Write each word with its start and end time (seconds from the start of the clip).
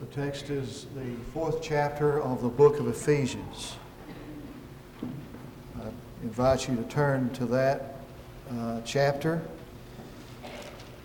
The 0.00 0.06
text 0.06 0.48
is 0.48 0.86
the 0.94 1.12
fourth 1.32 1.60
chapter 1.60 2.22
of 2.22 2.40
the 2.40 2.48
book 2.48 2.78
of 2.78 2.86
Ephesians. 2.86 3.74
I 5.76 5.88
invite 6.22 6.68
you 6.68 6.76
to 6.76 6.84
turn 6.84 7.30
to 7.30 7.46
that 7.46 7.96
uh, 8.48 8.80
chapter. 8.84 9.42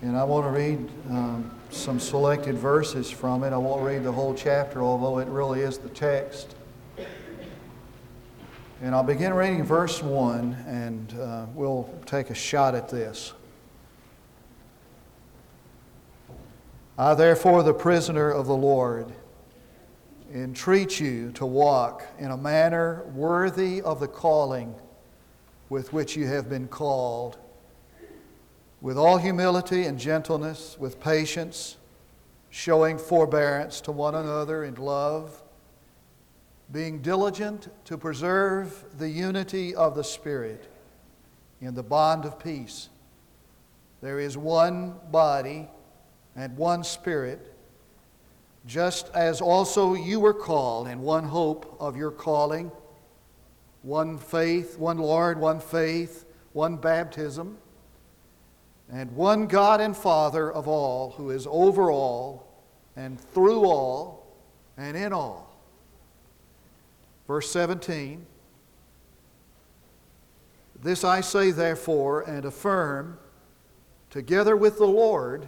And 0.04 0.16
I 0.16 0.24
want 0.24 0.46
to 0.46 0.52
read 0.52 0.88
um, 1.10 1.60
some 1.72 2.00
selected 2.00 2.56
verses 2.56 3.10
from 3.10 3.44
it. 3.44 3.52
I 3.52 3.58
won't 3.58 3.82
read 3.82 4.04
the 4.04 4.12
whole 4.12 4.36
chapter, 4.36 4.84
although 4.84 5.18
it 5.18 5.28
really 5.28 5.62
is 5.62 5.80
the 5.80 5.90
text. 5.90 6.54
And 8.84 8.94
I'll 8.94 9.02
begin 9.02 9.34
reading 9.34 9.64
verse 9.64 10.04
1, 10.04 10.54
and 10.68 11.20
uh, 11.20 11.46
we'll 11.56 11.90
take 12.06 12.30
a 12.30 12.36
shot 12.36 12.76
at 12.76 12.90
this. 12.90 13.34
I, 16.98 17.16
therefore, 17.16 17.64
the 17.64 17.74
prisoner 17.74 18.30
of 18.30 18.46
the 18.46 18.56
Lord, 18.56 19.12
entreat 20.32 21.00
you 21.00 21.32
to 21.32 21.46
walk 21.46 22.06
in 22.20 22.30
a 22.30 22.38
manner 22.38 23.04
worthy 23.14 23.82
of 23.82 24.00
the 24.00 24.08
calling 24.08 24.76
with 25.70 25.92
which 25.92 26.16
you 26.16 26.28
have 26.28 26.50
been 26.50 26.68
called, 26.68 27.38
with 28.80 28.96
all 28.96 29.18
humility 29.18 29.86
and 29.86 29.98
gentleness, 29.98 30.78
with 30.78 31.00
patience, 31.00 31.78
showing 32.52 33.00
forbearance 33.00 33.82
to 33.82 33.92
one 33.92 34.14
another 34.14 34.64
in 34.64 34.76
love, 34.76 35.42
being 36.72 37.02
diligent 37.02 37.70
to 37.86 37.98
preserve 37.98 38.86
the 39.00 39.10
unity 39.10 39.74
of 39.74 39.96
the 39.96 40.04
Spirit 40.04 40.72
in 41.60 41.74
the 41.74 41.82
bond 41.82 42.24
of 42.24 42.38
peace. 42.38 42.90
There 44.02 44.20
is 44.20 44.38
one 44.38 45.00
body 45.10 45.70
and 46.36 46.56
one 46.58 46.84
Spirit, 46.84 47.54
just 48.66 49.10
as 49.14 49.42
also 49.42 49.94
you 49.94 50.20
were 50.20 50.34
called 50.34 50.88
in 50.88 51.02
one 51.02 51.26
hope 51.26 51.76
of 51.80 51.96
your 51.98 52.12
calling, 52.12 52.72
one 53.82 54.18
faith, 54.18 54.78
one 54.78 54.98
Lord, 54.98 55.40
one 55.40 55.60
faith, 55.60 56.26
one 56.54 56.78
baptism, 56.78 57.58
and 58.92 59.12
one 59.16 59.48
God 59.48 59.82
and 59.82 59.96
Father 59.96 60.52
of 60.52 60.68
all, 60.68 61.12
who 61.12 61.30
is 61.30 61.48
over 61.50 61.92
all 61.92 62.48
and 62.96 63.20
through 63.20 63.66
all 63.66 64.26
and 64.78 64.96
in 64.96 65.14
all. 65.14 65.54
Verse 67.28 67.50
17 67.52 68.26
This 70.82 71.04
I 71.04 71.22
say, 71.22 71.52
therefore, 71.52 72.22
and 72.22 72.46
affirm, 72.46 73.18
together 74.10 74.56
with 74.56 74.78
the 74.78 74.88
Lord, 74.88 75.48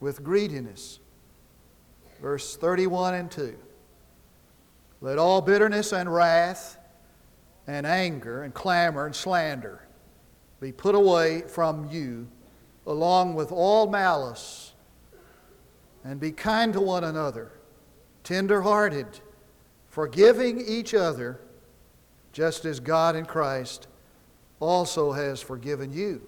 with 0.00 0.24
greediness. 0.24 0.98
Verse 2.20 2.56
31 2.56 3.14
and 3.14 3.30
2. 3.30 3.56
Let 5.00 5.18
all 5.18 5.40
bitterness 5.40 5.92
and 5.92 6.12
wrath 6.12 6.76
and 7.66 7.86
anger 7.86 8.42
and 8.42 8.52
clamor 8.52 9.06
and 9.06 9.14
slander 9.14 9.86
be 10.60 10.72
put 10.72 10.94
away 10.94 11.42
from 11.42 11.88
you, 11.90 12.28
along 12.86 13.34
with 13.34 13.50
all 13.50 13.88
malice, 13.88 14.74
and 16.04 16.20
be 16.20 16.32
kind 16.32 16.72
to 16.74 16.80
one 16.80 17.04
another, 17.04 17.52
tender 18.24 18.60
hearted, 18.62 19.20
forgiving 19.88 20.60
each 20.60 20.92
other, 20.92 21.40
just 22.32 22.64
as 22.64 22.78
God 22.78 23.16
in 23.16 23.24
Christ 23.24 23.86
also 24.60 25.12
has 25.12 25.40
forgiven 25.40 25.92
you. 25.92 26.22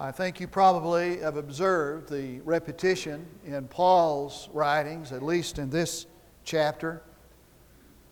I 0.00 0.12
think 0.12 0.38
you 0.38 0.46
probably 0.46 1.18
have 1.18 1.36
observed 1.36 2.08
the 2.08 2.38
repetition 2.42 3.26
in 3.44 3.66
Paul's 3.66 4.48
writings, 4.52 5.10
at 5.10 5.24
least 5.24 5.58
in 5.58 5.70
this 5.70 6.06
chapter, 6.44 7.02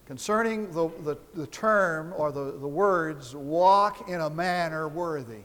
concerning 0.05 0.73
the, 0.73 0.89
the, 1.05 1.17
the, 1.35 1.47
term 1.47 2.13
or 2.17 2.33
the, 2.33 2.59
the 2.59 2.67
words 2.67 3.37
walk 3.37 4.09
in 4.09 4.21
a 4.21 4.29
manner 4.29 4.89
worthy. 4.89 5.43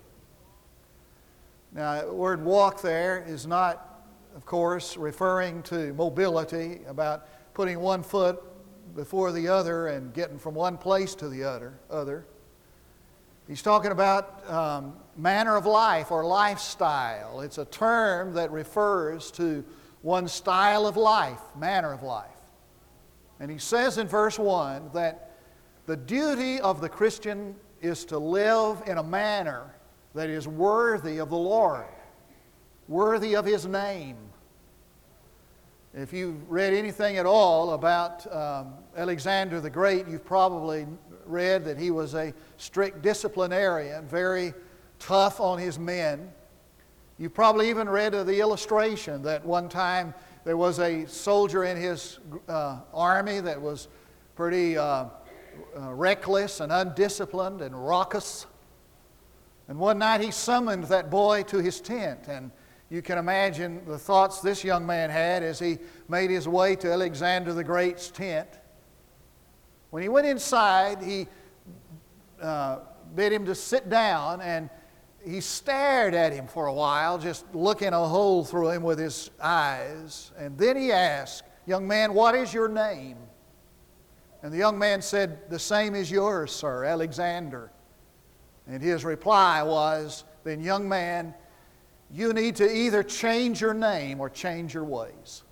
Now, 1.73 2.01
the 2.01 2.13
word 2.13 2.43
walk 2.43 2.81
there 2.81 3.23
is 3.27 3.45
not, 3.45 4.03
of 4.35 4.43
course, 4.43 4.97
referring 4.97 5.61
to 5.63 5.93
mobility, 5.93 6.81
about 6.87 7.27
putting 7.53 7.79
one 7.79 8.01
foot 8.01 8.41
before 8.95 9.31
the 9.31 9.47
other 9.47 9.89
and 9.89 10.11
getting 10.11 10.39
from 10.39 10.55
one 10.55 10.75
place 10.75 11.13
to 11.15 11.29
the 11.29 11.43
other. 11.43 11.79
other. 11.91 12.25
He's 13.47 13.61
talking 13.61 13.91
about 13.91 14.49
um, 14.49 14.95
manner 15.17 15.55
of 15.55 15.65
life 15.65 16.11
or 16.11 16.23
lifestyle. 16.23 17.41
It's 17.41 17.57
a 17.57 17.65
term 17.65 18.33
that 18.33 18.51
refers 18.51 19.31
to 19.31 19.63
one's 20.03 20.31
style 20.31 20.87
of 20.87 20.97
life, 20.97 21.41
manner 21.57 21.93
of 21.93 22.03
life. 22.03 22.27
And 23.39 23.49
he 23.49 23.57
says 23.57 23.97
in 23.97 24.07
verse 24.07 24.37
1 24.37 24.91
that 24.93 25.31
the 25.85 25.97
duty 25.97 26.59
of 26.59 26.81
the 26.81 26.89
Christian 26.89 27.55
is 27.81 28.05
to 28.05 28.17
live 28.17 28.83
in 28.85 28.97
a 28.97 29.03
manner 29.03 29.73
that 30.13 30.29
is 30.29 30.47
worthy 30.47 31.17
of 31.17 31.29
the 31.29 31.37
Lord, 31.37 31.85
worthy 32.87 33.35
of 33.35 33.45
His 33.45 33.65
name. 33.65 34.17
If 35.93 36.13
you've 36.13 36.49
read 36.49 36.73
anything 36.73 37.17
at 37.17 37.25
all 37.25 37.73
about 37.73 38.31
um, 38.33 38.73
Alexander 38.95 39.59
the 39.59 39.69
Great, 39.69 40.07
you've 40.07 40.23
probably 40.23 40.87
read 41.25 41.65
that 41.65 41.77
he 41.77 41.91
was 41.91 42.13
a 42.15 42.33
strict 42.57 43.01
disciplinarian, 43.01 44.07
very 44.07 44.53
tough 45.01 45.39
on 45.39 45.57
his 45.57 45.77
men. 45.77 46.31
You 47.17 47.29
probably 47.29 47.69
even 47.69 47.89
read 47.89 48.13
of 48.13 48.27
the 48.27 48.39
illustration 48.39 49.21
that 49.23 49.45
one 49.45 49.67
time 49.67 50.13
there 50.43 50.57
was 50.57 50.79
a 50.79 51.05
soldier 51.05 51.65
in 51.65 51.77
his 51.77 52.19
uh, 52.47 52.79
army 52.93 53.39
that 53.41 53.61
was 53.61 53.89
pretty 54.35 54.77
uh, 54.77 55.05
uh, 55.77 55.93
reckless 55.93 56.61
and 56.61 56.71
undisciplined 56.71 57.61
and 57.61 57.75
raucous. 57.75 58.45
And 59.67 59.77
one 59.77 59.99
night 59.99 60.21
he 60.21 60.31
summoned 60.31 60.85
that 60.85 61.09
boy 61.09 61.43
to 61.43 61.59
his 61.59 61.79
tent. 61.79 62.27
And 62.27 62.51
you 62.89 63.01
can 63.01 63.17
imagine 63.17 63.83
the 63.85 63.97
thoughts 63.97 64.41
this 64.41 64.63
young 64.63 64.85
man 64.85 65.09
had 65.09 65.43
as 65.43 65.59
he 65.59 65.77
made 66.09 66.29
his 66.29 66.47
way 66.47 66.75
to 66.77 66.91
Alexander 66.91 67.53
the 67.53 67.63
Great's 67.63 68.09
tent. 68.09 68.49
When 69.91 70.01
he 70.01 70.09
went 70.09 70.27
inside, 70.27 71.03
he 71.03 71.27
uh, 72.41 72.79
bid 73.15 73.31
him 73.31 73.45
to 73.45 73.55
sit 73.55 73.89
down 73.89 74.41
and 74.41 74.69
he 75.25 75.41
stared 75.41 76.13
at 76.13 76.33
him 76.33 76.47
for 76.47 76.67
a 76.67 76.73
while, 76.73 77.17
just 77.17 77.45
looking 77.53 77.93
a 77.93 78.07
hole 78.07 78.43
through 78.43 78.69
him 78.69 78.83
with 78.83 78.99
his 78.99 79.29
eyes. 79.41 80.31
And 80.37 80.57
then 80.57 80.77
he 80.77 80.91
asked, 80.91 81.43
Young 81.65 81.87
man, 81.87 82.13
what 82.13 82.35
is 82.35 82.53
your 82.53 82.67
name? 82.67 83.17
And 84.41 84.51
the 84.51 84.57
young 84.57 84.79
man 84.79 85.01
said, 85.01 85.49
The 85.49 85.59
same 85.59 85.93
as 85.95 86.09
yours, 86.09 86.51
sir, 86.51 86.83
Alexander. 86.85 87.71
And 88.67 88.81
his 88.81 89.05
reply 89.05 89.61
was, 89.61 90.23
Then, 90.43 90.61
young 90.61 90.89
man, 90.89 91.33
you 92.09 92.33
need 92.33 92.55
to 92.57 92.69
either 92.69 93.03
change 93.03 93.61
your 93.61 93.73
name 93.73 94.19
or 94.19 94.29
change 94.29 94.73
your 94.73 94.83
ways. 94.83 95.43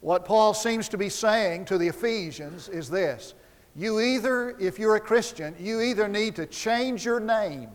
What 0.00 0.24
Paul 0.24 0.54
seems 0.54 0.88
to 0.90 0.98
be 0.98 1.08
saying 1.08 1.64
to 1.66 1.78
the 1.78 1.88
Ephesians 1.88 2.68
is 2.68 2.88
this 2.88 3.34
You 3.74 4.00
either, 4.00 4.56
if 4.60 4.78
you're 4.78 4.96
a 4.96 5.00
Christian, 5.00 5.56
you 5.58 5.80
either 5.80 6.06
need 6.06 6.36
to 6.36 6.46
change 6.46 7.04
your 7.04 7.20
name 7.20 7.70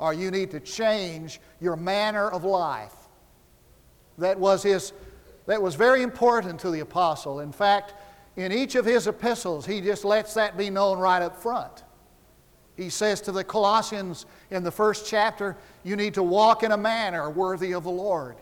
or 0.00 0.14
you 0.14 0.30
need 0.30 0.50
to 0.50 0.58
change 0.58 1.40
your 1.60 1.76
manner 1.76 2.28
of 2.28 2.42
life. 2.42 2.94
That 4.18 4.40
was, 4.40 4.62
his, 4.62 4.92
that 5.46 5.60
was 5.60 5.74
very 5.74 6.02
important 6.02 6.58
to 6.60 6.70
the 6.70 6.80
apostle. 6.80 7.40
In 7.40 7.52
fact, 7.52 7.94
in 8.36 8.50
each 8.50 8.74
of 8.74 8.86
his 8.86 9.06
epistles, 9.06 9.66
he 9.66 9.82
just 9.82 10.04
lets 10.04 10.34
that 10.34 10.56
be 10.56 10.70
known 10.70 10.98
right 10.98 11.20
up 11.20 11.36
front. 11.36 11.84
He 12.76 12.88
says 12.88 13.20
to 13.22 13.32
the 13.32 13.44
Colossians 13.44 14.24
in 14.50 14.62
the 14.64 14.70
first 14.70 15.06
chapter, 15.06 15.58
You 15.84 15.96
need 15.96 16.14
to 16.14 16.22
walk 16.22 16.62
in 16.62 16.72
a 16.72 16.78
manner 16.78 17.28
worthy 17.28 17.72
of 17.72 17.84
the 17.84 17.90
Lord. 17.90 18.36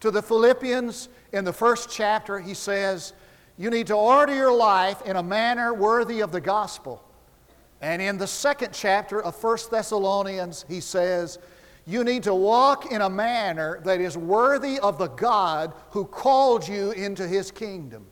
To 0.00 0.10
the 0.10 0.20
Philippians 0.20 1.08
in 1.32 1.44
the 1.44 1.54
first 1.54 1.90
chapter, 1.90 2.38
he 2.38 2.52
says, 2.52 3.14
You 3.56 3.70
need 3.70 3.86
to 3.86 3.94
order 3.94 4.34
your 4.34 4.52
life 4.52 5.00
in 5.06 5.16
a 5.16 5.22
manner 5.22 5.72
worthy 5.72 6.20
of 6.20 6.32
the 6.32 6.40
gospel. 6.40 7.02
And 7.80 8.00
in 8.00 8.18
the 8.18 8.26
second 8.26 8.72
chapter 8.72 9.22
of 9.22 9.42
1 9.42 9.58
Thessalonians, 9.70 10.64
he 10.68 10.80
says, 10.80 11.38
You 11.86 12.04
need 12.04 12.22
to 12.22 12.34
walk 12.34 12.90
in 12.90 13.02
a 13.02 13.10
manner 13.10 13.80
that 13.84 14.00
is 14.00 14.16
worthy 14.16 14.78
of 14.78 14.98
the 14.98 15.08
God 15.08 15.74
who 15.90 16.04
called 16.04 16.66
you 16.66 16.92
into 16.92 17.26
his 17.26 17.50
kingdom. 17.50 18.06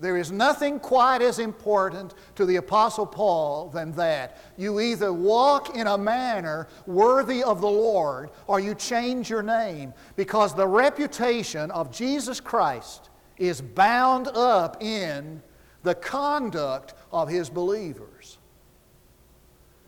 There 0.00 0.16
is 0.16 0.30
nothing 0.30 0.78
quite 0.78 1.22
as 1.22 1.40
important 1.40 2.14
to 2.36 2.46
the 2.46 2.56
Apostle 2.56 3.06
Paul 3.06 3.68
than 3.68 3.90
that. 3.92 4.38
You 4.56 4.78
either 4.78 5.12
walk 5.12 5.76
in 5.76 5.88
a 5.88 5.98
manner 5.98 6.68
worthy 6.86 7.42
of 7.42 7.60
the 7.60 7.68
Lord 7.68 8.30
or 8.46 8.60
you 8.60 8.76
change 8.76 9.28
your 9.28 9.42
name 9.42 9.92
because 10.14 10.54
the 10.54 10.68
reputation 10.68 11.72
of 11.72 11.90
Jesus 11.90 12.38
Christ 12.38 13.10
is 13.38 13.60
bound 13.60 14.28
up 14.28 14.80
in 14.80 15.42
the 15.82 15.96
conduct 15.96 16.94
of 17.12 17.28
his 17.28 17.50
believers. 17.50 18.38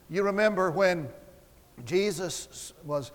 You 0.08 0.24
remember 0.24 0.70
when 0.70 1.08
Jesus 1.84 2.72
was 2.84 3.12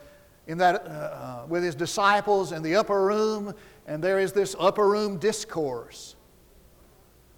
in 0.48 0.58
that, 0.60 0.86
uh, 0.86 0.90
uh 0.90 1.46
with 1.48 1.64
his 1.64 1.76
disciples 1.76 2.52
in 2.52 2.62
the 2.62 2.76
upper 2.76 3.06
room, 3.06 3.54
and 3.88 4.04
there 4.04 4.20
is 4.20 4.32
this 4.32 4.56
upper 4.60 4.88
room 4.88 5.18
discourse. 5.18 6.16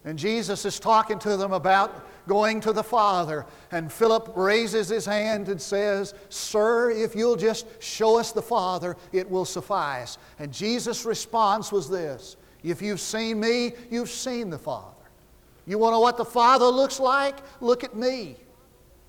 And 0.08 0.18
Jesus 0.18 0.64
is 0.64 0.80
talking 0.80 1.20
to 1.20 1.36
them 1.36 1.52
about 1.52 2.08
going 2.30 2.62
to 2.62 2.72
the 2.72 2.84
Father. 2.84 3.46
And 3.72 3.92
Philip 3.92 4.32
raises 4.36 4.88
his 4.88 5.06
hand 5.06 5.50
and 5.50 5.62
says, 5.62 6.14
Sir, 6.30 6.92
if 6.92 7.14
you'll 7.14 7.36
just 7.36 7.66
show 7.84 8.18
us 8.18 8.32
the 8.32 8.42
Father, 8.42 8.96
it 9.12 9.30
will 9.30 9.44
suffice. 9.44 10.18
And 10.40 10.54
Jesus' 10.54 11.04
response 11.04 11.74
was 11.74 11.90
this 11.90 12.38
If 12.64 12.82
you've 12.82 13.02
seen 13.02 13.40
me, 13.40 13.74
you've 13.90 14.10
seen 14.10 14.50
the 14.50 14.58
Father. 14.58 14.97
You 15.68 15.78
want 15.78 15.92
to 15.92 15.96
know 15.98 16.00
what 16.00 16.18
the 16.18 16.26
Father 16.26 16.66
looks 16.66 17.00
like? 17.00 17.36
Look 17.62 17.84
at 17.84 17.96
me. 17.96 18.38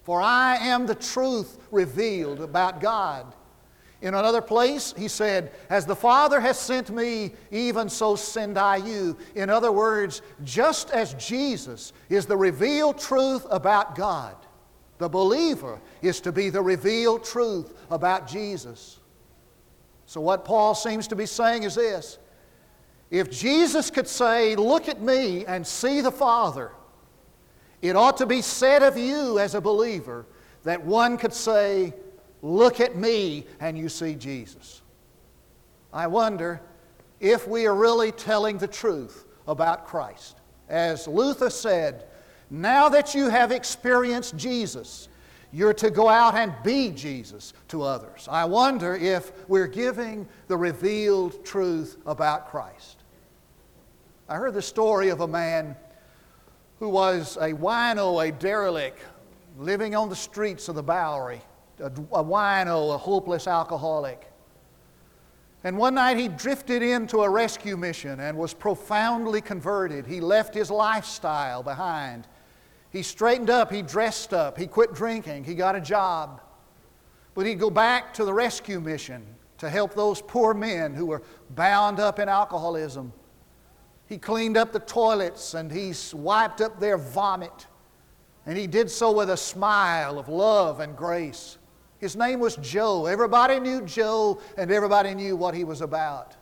For 0.02 0.20
I 0.20 0.56
am 0.56 0.86
the 0.86 0.94
truth 0.94 1.58
revealed 1.70 2.40
about 2.40 2.80
God. 2.80 3.32
In 4.00 4.14
another 4.14 4.40
place, 4.40 4.94
he 4.96 5.08
said, 5.08 5.52
As 5.70 5.86
the 5.86 5.94
Father 5.94 6.40
has 6.40 6.58
sent 6.58 6.90
me, 6.90 7.32
even 7.50 7.88
so 7.88 8.16
send 8.16 8.58
I 8.58 8.76
you. 8.76 9.16
In 9.34 9.50
other 9.50 9.72
words, 9.72 10.22
just 10.44 10.90
as 10.90 11.14
Jesus 11.14 11.92
is 12.08 12.26
the 12.26 12.36
revealed 12.36 12.98
truth 12.98 13.46
about 13.50 13.96
God, 13.96 14.36
the 14.98 15.08
believer 15.08 15.80
is 16.02 16.20
to 16.22 16.32
be 16.32 16.50
the 16.50 16.62
revealed 16.62 17.24
truth 17.24 17.74
about 17.90 18.26
Jesus. 18.26 18.98
So, 20.06 20.20
what 20.20 20.44
Paul 20.44 20.74
seems 20.74 21.06
to 21.08 21.16
be 21.16 21.26
saying 21.26 21.64
is 21.64 21.74
this 21.74 22.18
if 23.10 23.30
Jesus 23.30 23.90
could 23.90 24.08
say, 24.08 24.56
Look 24.56 24.88
at 24.88 25.00
me 25.00 25.46
and 25.46 25.66
see 25.66 26.00
the 26.00 26.12
Father, 26.12 26.72
it 27.80 27.96
ought 27.96 28.16
to 28.18 28.26
be 28.26 28.42
said 28.42 28.82
of 28.82 28.96
you 28.98 29.38
as 29.38 29.54
a 29.54 29.60
believer 29.60 30.26
that 30.64 30.84
one 30.84 31.16
could 31.16 31.32
say, 31.32 31.94
Look 32.42 32.80
at 32.80 32.96
me 32.96 33.46
and 33.60 33.76
you 33.76 33.88
see 33.88 34.14
Jesus. 34.14 34.82
I 35.92 36.06
wonder 36.06 36.60
if 37.20 37.48
we 37.48 37.66
are 37.66 37.74
really 37.74 38.12
telling 38.12 38.58
the 38.58 38.68
truth 38.68 39.24
about 39.46 39.86
Christ. 39.86 40.36
As 40.68 41.08
Luther 41.08 41.50
said, 41.50 42.04
now 42.50 42.88
that 42.88 43.14
you 43.14 43.28
have 43.28 43.50
experienced 43.50 44.36
Jesus, 44.36 45.08
you're 45.52 45.74
to 45.74 45.90
go 45.90 46.08
out 46.08 46.34
and 46.34 46.54
be 46.62 46.90
Jesus 46.90 47.54
to 47.68 47.82
others. 47.82 48.28
I 48.30 48.44
wonder 48.44 48.94
if 48.94 49.32
we're 49.48 49.66
giving 49.66 50.28
the 50.46 50.56
revealed 50.56 51.44
truth 51.44 51.96
about 52.06 52.48
Christ. 52.50 52.97
I 54.28 54.36
heard 54.36 54.54
the 54.54 54.62
story 54.62 55.08
of 55.08 55.20
a 55.20 55.28
man 55.28 55.76
who 56.78 56.88
was 56.88 57.36
a 57.36 57.52
wino, 57.52 58.28
a 58.28 58.30
derelict, 58.30 59.00
living 59.58 59.94
on 59.94 60.08
the 60.08 60.16
streets 60.16 60.68
of 60.68 60.74
the 60.74 60.82
Bowery 60.82 61.40
a, 61.80 61.86
a 61.86 62.24
wino, 62.24 62.94
a 62.94 62.98
hopeless 62.98 63.46
alcoholic. 63.46 64.30
And 65.64 65.76
one 65.76 65.94
night 65.94 66.16
he 66.16 66.28
drifted 66.28 66.82
into 66.82 67.22
a 67.22 67.28
rescue 67.28 67.76
mission 67.76 68.20
and 68.20 68.36
was 68.36 68.54
profoundly 68.54 69.40
converted. 69.40 70.06
He 70.06 70.20
left 70.20 70.54
his 70.54 70.70
lifestyle 70.70 71.62
behind. 71.62 72.28
He 72.90 73.02
straightened 73.02 73.50
up, 73.50 73.70
he 73.70 73.82
dressed 73.82 74.32
up, 74.32 74.56
he 74.56 74.66
quit 74.66 74.94
drinking, 74.94 75.44
he 75.44 75.54
got 75.54 75.74
a 75.74 75.80
job. 75.80 76.40
But 77.34 77.46
he'd 77.46 77.58
go 77.58 77.70
back 77.70 78.14
to 78.14 78.24
the 78.24 78.32
rescue 78.32 78.80
mission 78.80 79.26
to 79.58 79.68
help 79.68 79.94
those 79.94 80.22
poor 80.22 80.54
men 80.54 80.94
who 80.94 81.06
were 81.06 81.22
bound 81.50 81.98
up 82.00 82.18
in 82.18 82.28
alcoholism. 82.28 83.12
He 84.08 84.16
cleaned 84.18 84.56
up 84.56 84.72
the 84.72 84.80
toilets 84.80 85.54
and 85.54 85.70
he 85.70 85.92
wiped 86.12 86.60
up 86.60 86.80
their 86.80 86.96
vomit. 86.96 87.66
And 88.46 88.56
he 88.56 88.66
did 88.66 88.90
so 88.90 89.12
with 89.12 89.28
a 89.28 89.36
smile 89.36 90.18
of 90.18 90.28
love 90.28 90.80
and 90.80 90.96
grace. 90.96 91.58
His 91.98 92.16
name 92.16 92.40
was 92.40 92.56
Joe. 92.56 93.06
Everybody 93.06 93.60
knew 93.60 93.82
Joe, 93.82 94.40
and 94.56 94.70
everybody 94.70 95.14
knew 95.14 95.36
what 95.36 95.54
he 95.54 95.64
was 95.64 95.80
about. 95.80 96.36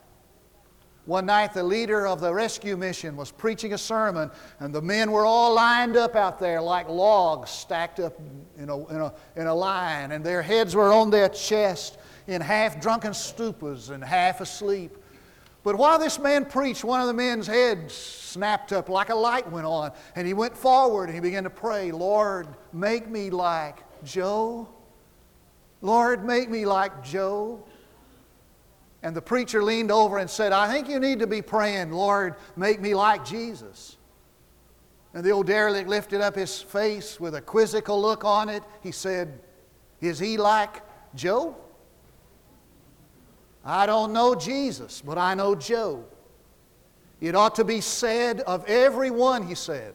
One 1.06 1.26
night, 1.26 1.54
the 1.54 1.62
leader 1.62 2.06
of 2.06 2.20
the 2.20 2.32
rescue 2.34 2.76
mission 2.76 3.16
was 3.16 3.32
preaching 3.32 3.72
a 3.72 3.78
sermon, 3.78 4.30
and 4.60 4.74
the 4.74 4.82
men 4.82 5.10
were 5.10 5.24
all 5.24 5.54
lined 5.54 5.96
up 5.96 6.14
out 6.14 6.38
there 6.38 6.60
like 6.60 6.88
logs 6.88 7.50
stacked 7.50 8.00
up 8.00 8.20
in 8.58 8.68
a, 8.68 8.86
in 8.88 9.00
a, 9.00 9.12
in 9.36 9.46
a 9.46 9.54
line, 9.54 10.12
and 10.12 10.24
their 10.24 10.42
heads 10.42 10.74
were 10.74 10.92
on 10.92 11.10
their 11.10 11.28
chest 11.28 11.98
in 12.26 12.40
half 12.40 12.80
drunken 12.80 13.12
stupors 13.12 13.90
and 13.90 14.04
half 14.04 14.40
asleep. 14.40 14.96
But 15.66 15.78
while 15.78 15.98
this 15.98 16.20
man 16.20 16.44
preached, 16.44 16.84
one 16.84 17.00
of 17.00 17.08
the 17.08 17.12
men's 17.12 17.48
heads 17.48 17.92
snapped 17.92 18.72
up 18.72 18.88
like 18.88 19.08
a 19.08 19.16
light 19.16 19.50
went 19.50 19.66
on, 19.66 19.90
and 20.14 20.24
he 20.24 20.32
went 20.32 20.56
forward 20.56 21.06
and 21.06 21.14
he 21.16 21.20
began 21.20 21.42
to 21.42 21.50
pray, 21.50 21.90
Lord, 21.90 22.46
make 22.72 23.08
me 23.08 23.30
like 23.30 23.78
Joe. 24.04 24.68
Lord, 25.80 26.24
make 26.24 26.48
me 26.48 26.66
like 26.66 27.02
Joe. 27.02 27.64
And 29.02 29.16
the 29.16 29.20
preacher 29.20 29.60
leaned 29.60 29.90
over 29.90 30.18
and 30.18 30.30
said, 30.30 30.52
I 30.52 30.72
think 30.72 30.88
you 30.88 31.00
need 31.00 31.18
to 31.18 31.26
be 31.26 31.42
praying, 31.42 31.90
Lord, 31.90 32.36
make 32.54 32.80
me 32.80 32.94
like 32.94 33.24
Jesus. 33.24 33.96
And 35.14 35.24
the 35.24 35.32
old 35.32 35.48
derelict 35.48 35.88
lifted 35.88 36.20
up 36.20 36.36
his 36.36 36.62
face 36.62 37.18
with 37.18 37.34
a 37.34 37.40
quizzical 37.40 38.00
look 38.00 38.24
on 38.24 38.48
it. 38.48 38.62
He 38.84 38.92
said, 38.92 39.40
Is 40.00 40.20
he 40.20 40.36
like 40.36 40.80
Joe? 41.16 41.56
I 43.68 43.84
don't 43.84 44.12
know 44.12 44.36
Jesus, 44.36 45.02
but 45.04 45.18
I 45.18 45.34
know 45.34 45.56
Joe. 45.56 46.04
It 47.20 47.34
ought 47.34 47.56
to 47.56 47.64
be 47.64 47.80
said 47.80 48.40
of 48.42 48.64
everyone, 48.68 49.44
he 49.44 49.56
said, 49.56 49.94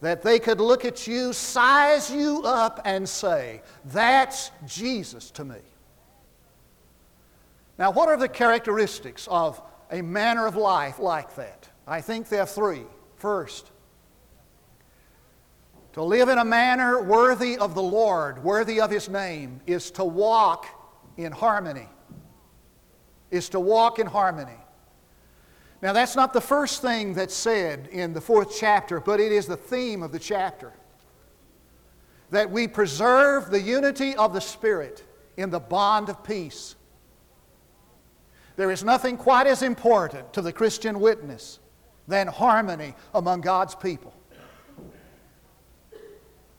that 0.00 0.22
they 0.22 0.40
could 0.40 0.60
look 0.60 0.84
at 0.84 1.06
you, 1.06 1.32
size 1.32 2.10
you 2.10 2.42
up, 2.44 2.80
and 2.84 3.08
say, 3.08 3.62
That's 3.84 4.50
Jesus 4.66 5.30
to 5.32 5.44
me. 5.44 5.58
Now, 7.78 7.92
what 7.92 8.08
are 8.08 8.16
the 8.16 8.28
characteristics 8.28 9.28
of 9.30 9.62
a 9.92 10.02
manner 10.02 10.46
of 10.46 10.56
life 10.56 10.98
like 10.98 11.36
that? 11.36 11.68
I 11.86 12.00
think 12.00 12.28
there 12.28 12.42
are 12.42 12.46
three. 12.46 12.82
First, 13.16 13.70
to 15.92 16.02
live 16.02 16.28
in 16.28 16.38
a 16.38 16.44
manner 16.44 17.00
worthy 17.00 17.56
of 17.56 17.76
the 17.76 17.82
Lord, 17.82 18.42
worthy 18.42 18.80
of 18.80 18.90
His 18.90 19.08
name, 19.08 19.60
is 19.64 19.92
to 19.92 20.04
walk 20.04 20.66
in 21.16 21.30
harmony. 21.30 21.88
Is 23.32 23.48
to 23.48 23.58
walk 23.58 23.98
in 23.98 24.06
harmony. 24.06 24.58
Now, 25.82 25.92
that's 25.92 26.14
not 26.14 26.32
the 26.32 26.40
first 26.40 26.80
thing 26.80 27.14
that's 27.14 27.34
said 27.34 27.88
in 27.90 28.12
the 28.12 28.20
fourth 28.20 28.56
chapter, 28.56 29.00
but 29.00 29.18
it 29.18 29.32
is 29.32 29.46
the 29.46 29.56
theme 29.56 30.04
of 30.04 30.12
the 30.12 30.20
chapter. 30.20 30.72
That 32.30 32.52
we 32.52 32.68
preserve 32.68 33.50
the 33.50 33.60
unity 33.60 34.14
of 34.14 34.32
the 34.32 34.40
Spirit 34.40 35.02
in 35.36 35.50
the 35.50 35.58
bond 35.58 36.08
of 36.08 36.22
peace. 36.22 36.76
There 38.54 38.70
is 38.70 38.84
nothing 38.84 39.16
quite 39.16 39.48
as 39.48 39.62
important 39.62 40.32
to 40.34 40.42
the 40.42 40.52
Christian 40.52 41.00
witness 41.00 41.58
than 42.06 42.28
harmony 42.28 42.94
among 43.14 43.40
God's 43.40 43.74
people. 43.74 44.14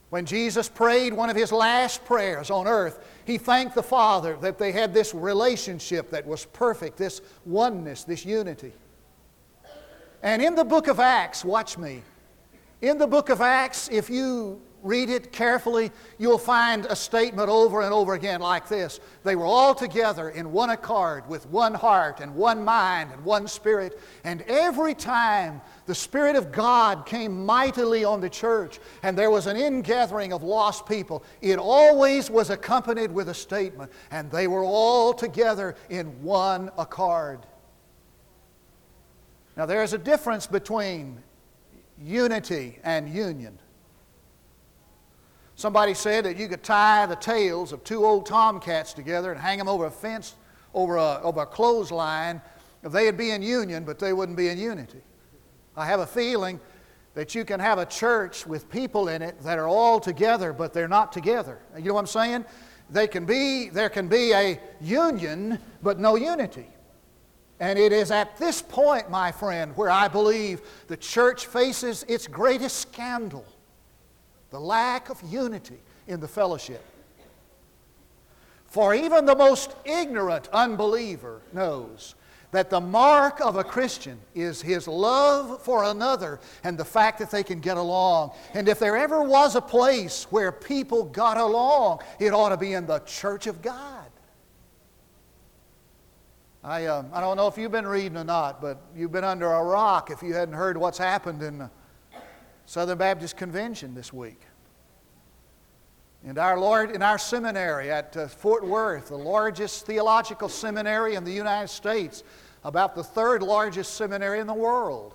When 0.09 0.25
Jesus 0.25 0.69
prayed 0.69 1.13
one 1.13 1.29
of 1.29 1.35
his 1.35 1.51
last 1.51 2.03
prayers 2.05 2.51
on 2.51 2.67
earth, 2.67 2.99
he 3.25 3.37
thanked 3.37 3.75
the 3.75 3.83
Father 3.83 4.37
that 4.41 4.57
they 4.57 4.71
had 4.71 4.93
this 4.93 5.13
relationship 5.13 6.09
that 6.11 6.25
was 6.25 6.45
perfect, 6.45 6.97
this 6.97 7.21
oneness, 7.45 8.03
this 8.03 8.25
unity. 8.25 8.73
And 10.21 10.41
in 10.41 10.55
the 10.55 10.63
book 10.63 10.87
of 10.87 10.99
Acts, 10.99 11.43
watch 11.43 11.77
me. 11.77 12.01
In 12.81 12.97
the 12.97 13.07
book 13.07 13.29
of 13.29 13.41
Acts, 13.41 13.89
if 13.89 14.09
you 14.09 14.61
read 14.83 15.09
it 15.09 15.31
carefully, 15.31 15.89
you'll 16.19 16.37
find 16.37 16.85
a 16.85 16.95
statement 16.95 17.49
over 17.49 17.81
and 17.81 17.93
over 17.93 18.13
again 18.13 18.41
like 18.41 18.67
this 18.67 18.99
They 19.23 19.35
were 19.35 19.45
all 19.45 19.73
together 19.73 20.29
in 20.29 20.51
one 20.51 20.69
accord, 20.69 21.27
with 21.27 21.47
one 21.47 21.73
heart 21.73 22.19
and 22.19 22.35
one 22.35 22.63
mind 22.63 23.11
and 23.11 23.23
one 23.23 23.47
spirit. 23.47 23.99
And 24.23 24.41
every 24.43 24.93
time 24.93 25.61
the 25.85 25.95
Spirit 25.95 26.35
of 26.35 26.51
God 26.51 27.05
came 27.05 27.45
mightily 27.45 28.03
on 28.03 28.21
the 28.21 28.29
church 28.29 28.79
and 29.01 29.17
there 29.17 29.31
was 29.31 29.47
an 29.47 29.57
ingathering 29.57 30.33
of 30.33 30.43
lost 30.43 30.85
people, 30.85 31.23
it 31.41 31.57
always 31.57 32.29
was 32.29 32.49
accompanied 32.49 33.11
with 33.11 33.29
a 33.29 33.33
statement, 33.33 33.91
and 34.11 34.29
they 34.29 34.47
were 34.47 34.63
all 34.63 35.13
together 35.13 35.75
in 35.89 36.07
one 36.21 36.69
accord. 36.77 37.45
Now, 39.55 39.65
there 39.65 39.83
is 39.83 39.93
a 39.93 39.97
difference 39.97 40.47
between 40.47 41.21
unity 42.01 42.79
and 42.83 43.07
union. 43.07 43.59
Somebody 45.63 45.93
said 45.93 46.25
that 46.25 46.35
you 46.35 46.49
could 46.49 46.61
tie 46.61 47.05
the 47.05 47.15
tails 47.15 47.71
of 47.71 47.85
two 47.85 48.05
old 48.05 48.25
tomcats 48.25 48.91
together 48.91 49.31
and 49.31 49.39
hang 49.39 49.59
them 49.59 49.69
over 49.69 49.85
a 49.85 49.89
fence, 49.89 50.35
over 50.73 50.97
a, 50.97 51.21
over 51.21 51.43
a 51.43 51.45
clothesline. 51.45 52.41
They'd 52.81 53.15
be 53.15 53.31
in 53.31 53.41
union, 53.41 53.85
but 53.85 53.97
they 53.97 54.11
wouldn't 54.11 54.37
be 54.37 54.49
in 54.49 54.57
unity. 54.57 54.99
I 55.77 55.85
have 55.85 56.01
a 56.01 56.05
feeling 56.05 56.59
that 57.13 57.33
you 57.33 57.45
can 57.45 57.61
have 57.61 57.77
a 57.77 57.85
church 57.85 58.45
with 58.45 58.69
people 58.69 59.07
in 59.07 59.21
it 59.21 59.39
that 59.43 59.57
are 59.57 59.69
all 59.69 60.01
together, 60.01 60.51
but 60.51 60.73
they're 60.73 60.89
not 60.89 61.13
together. 61.13 61.59
You 61.77 61.85
know 61.85 61.93
what 61.93 62.01
I'm 62.01 62.07
saying? 62.07 62.45
They 62.89 63.07
can 63.07 63.25
be, 63.25 63.69
there 63.69 63.89
can 63.89 64.09
be 64.09 64.33
a 64.33 64.59
union, 64.81 65.59
but 65.81 65.97
no 65.97 66.17
unity. 66.17 66.67
And 67.61 67.79
it 67.79 67.93
is 67.93 68.11
at 68.11 68.35
this 68.35 68.61
point, 68.61 69.09
my 69.09 69.31
friend, 69.31 69.71
where 69.77 69.89
I 69.89 70.09
believe 70.09 70.59
the 70.87 70.97
church 70.97 71.45
faces 71.45 72.03
its 72.09 72.27
greatest 72.27 72.79
scandal 72.79 73.45
the 74.53 74.59
lack 74.59 75.09
of 75.09 75.19
unity 75.23 75.79
in 76.07 76.19
the 76.19 76.27
fellowship. 76.27 76.85
For 78.67 78.93
even 78.93 79.25
the 79.25 79.35
most 79.35 79.75
ignorant 79.83 80.47
unbeliever 80.53 81.41
knows 81.53 82.13
that 82.51 82.69
the 82.69 82.79
mark 82.79 83.41
of 83.41 83.55
a 83.55 83.63
Christian 83.63 84.19
is 84.35 84.61
his 84.61 84.87
love 84.87 85.63
for 85.63 85.85
another 85.85 86.39
and 86.63 86.77
the 86.77 86.85
fact 86.85 87.17
that 87.17 87.31
they 87.31 87.41
can 87.41 87.61
get 87.61 87.77
along. 87.77 88.33
And 88.53 88.69
if 88.69 88.77
there 88.77 88.95
ever 88.95 89.23
was 89.23 89.55
a 89.55 89.61
place 89.61 90.27
where 90.29 90.51
people 90.51 91.05
got 91.05 91.37
along, 91.37 92.01
it 92.19 92.31
ought 92.31 92.49
to 92.49 92.57
be 92.57 92.73
in 92.73 92.85
the 92.85 92.99
church 92.99 93.47
of 93.47 93.63
God. 93.63 94.05
I, 96.63 96.85
um, 96.85 97.09
I 97.11 97.21
don't 97.21 97.37
know 97.37 97.47
if 97.47 97.57
you've 97.57 97.71
been 97.71 97.87
reading 97.87 98.17
or 98.17 98.23
not, 98.23 98.61
but 98.61 98.83
you've 98.95 99.11
been 99.11 99.23
under 99.23 99.51
a 99.51 99.63
rock 99.63 100.11
if 100.11 100.21
you 100.21 100.35
hadn't 100.35 100.53
heard 100.53 100.77
what's 100.77 100.99
happened 100.99 101.41
in 101.41 101.67
Southern 102.73 102.97
Baptist 102.97 103.37
Convention 103.37 103.93
this 103.93 104.11
week. 104.11 104.41
And 106.25 106.39
our 106.39 106.59
Lord, 106.59 106.89
in 106.89 107.03
our 107.03 107.19
seminary 107.19 107.91
at 107.91 108.17
uh, 108.17 108.27
Fort 108.27 108.65
Worth, 108.65 109.09
the 109.09 109.15
largest 109.15 109.85
theological 109.85 110.49
seminary 110.49 111.13
in 111.13 111.23
the 111.23 111.31
United 111.31 111.67
States, 111.67 112.23
about 112.63 112.95
the 112.95 113.03
third 113.03 113.43
largest 113.43 113.93
seminary 113.93 114.39
in 114.39 114.47
the 114.47 114.55
world. 114.55 115.13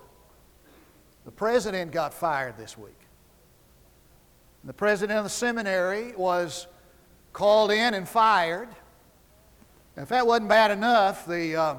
The 1.25 1.33
president 1.33 1.91
got 1.91 2.15
fired 2.15 2.57
this 2.57 2.79
week. 2.79 3.01
The 4.63 4.73
president 4.73 5.19
of 5.19 5.25
the 5.25 5.29
seminary 5.29 6.15
was 6.15 6.69
called 7.33 7.73
in 7.73 7.93
and 7.93 8.09
fired. 8.09 8.69
If 9.97 10.11
that 10.11 10.25
wasn't 10.25 10.49
bad 10.49 10.71
enough, 10.71 11.27
the, 11.27 11.57
um, 11.57 11.79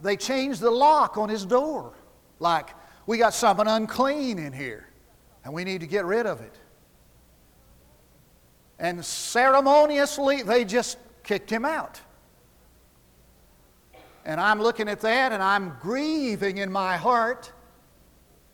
they 0.00 0.16
changed 0.16 0.62
the 0.62 0.70
lock 0.70 1.18
on 1.18 1.28
his 1.28 1.44
door. 1.44 1.92
Like, 2.38 2.70
we 3.10 3.18
got 3.18 3.34
something 3.34 3.66
unclean 3.66 4.38
in 4.38 4.52
here, 4.52 4.86
and 5.42 5.52
we 5.52 5.64
need 5.64 5.80
to 5.80 5.86
get 5.88 6.04
rid 6.04 6.26
of 6.26 6.40
it. 6.42 6.54
And 8.78 9.04
ceremoniously, 9.04 10.42
they 10.44 10.64
just 10.64 10.96
kicked 11.24 11.50
him 11.50 11.64
out. 11.64 12.00
And 14.24 14.40
I'm 14.40 14.62
looking 14.62 14.88
at 14.88 15.00
that 15.00 15.32
and 15.32 15.42
I'm 15.42 15.74
grieving 15.80 16.58
in 16.58 16.70
my 16.70 16.96
heart 16.96 17.50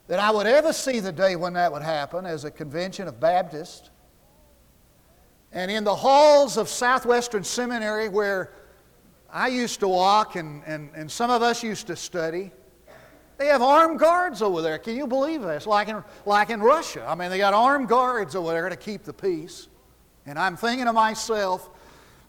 that 0.08 0.18
I 0.18 0.30
would 0.30 0.46
ever 0.46 0.72
see 0.72 1.00
the 1.00 1.12
day 1.12 1.36
when 1.36 1.52
that 1.52 1.70
would 1.70 1.82
happen 1.82 2.24
as 2.24 2.46
a 2.46 2.50
convention 2.50 3.08
of 3.08 3.20
Baptists. 3.20 3.90
And 5.52 5.70
in 5.70 5.84
the 5.84 5.94
halls 5.94 6.56
of 6.56 6.70
Southwestern 6.70 7.44
Seminary, 7.44 8.08
where 8.08 8.54
I 9.30 9.48
used 9.48 9.80
to 9.80 9.88
walk 9.88 10.34
and, 10.34 10.62
and, 10.64 10.88
and 10.94 11.10
some 11.10 11.30
of 11.30 11.42
us 11.42 11.62
used 11.62 11.88
to 11.88 11.96
study, 11.96 12.52
they 13.38 13.46
have 13.46 13.62
armed 13.62 13.98
guards 13.98 14.42
over 14.42 14.62
there. 14.62 14.78
Can 14.78 14.96
you 14.96 15.06
believe 15.06 15.42
this? 15.42 15.66
Like 15.66 15.88
in, 15.88 16.02
like 16.24 16.50
in 16.50 16.60
Russia. 16.60 17.04
I 17.06 17.14
mean, 17.14 17.30
they 17.30 17.38
got 17.38 17.54
armed 17.54 17.88
guards 17.88 18.34
over 18.34 18.50
there 18.50 18.68
to 18.68 18.76
keep 18.76 19.04
the 19.04 19.12
peace. 19.12 19.68
And 20.24 20.38
I'm 20.38 20.56
thinking 20.56 20.86
to 20.86 20.92
myself, 20.92 21.70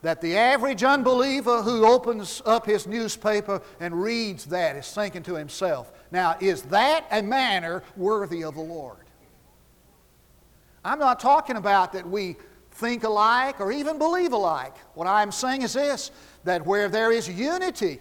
that 0.01 0.21
the 0.21 0.37
average 0.37 0.83
unbeliever 0.83 1.63
who 1.63 1.85
opens 1.85 2.41
up 2.45 2.65
his 2.65 2.87
newspaper 2.87 3.61
and 3.79 4.01
reads 4.01 4.45
that 4.45 4.75
is 4.75 4.91
thinking 4.91 5.23
to 5.23 5.35
himself, 5.35 5.91
now, 6.11 6.37
is 6.39 6.61
that 6.63 7.05
a 7.11 7.21
manner 7.21 7.83
worthy 7.95 8.43
of 8.43 8.55
the 8.55 8.61
Lord? 8.61 8.97
I'm 10.85 10.99
not 10.99 11.19
talking 11.19 11.57
about 11.57 11.93
that 11.93 12.07
we 12.07 12.37
think 12.71 13.03
alike 13.03 13.59
or 13.59 13.71
even 13.71 13.97
believe 13.97 14.31
alike. 14.31 14.73
What 14.93 15.07
I'm 15.07 15.31
saying 15.31 15.63
is 15.63 15.73
this 15.73 16.11
that 16.45 16.65
where 16.65 16.87
there 16.87 17.11
is 17.11 17.27
unity, 17.27 17.99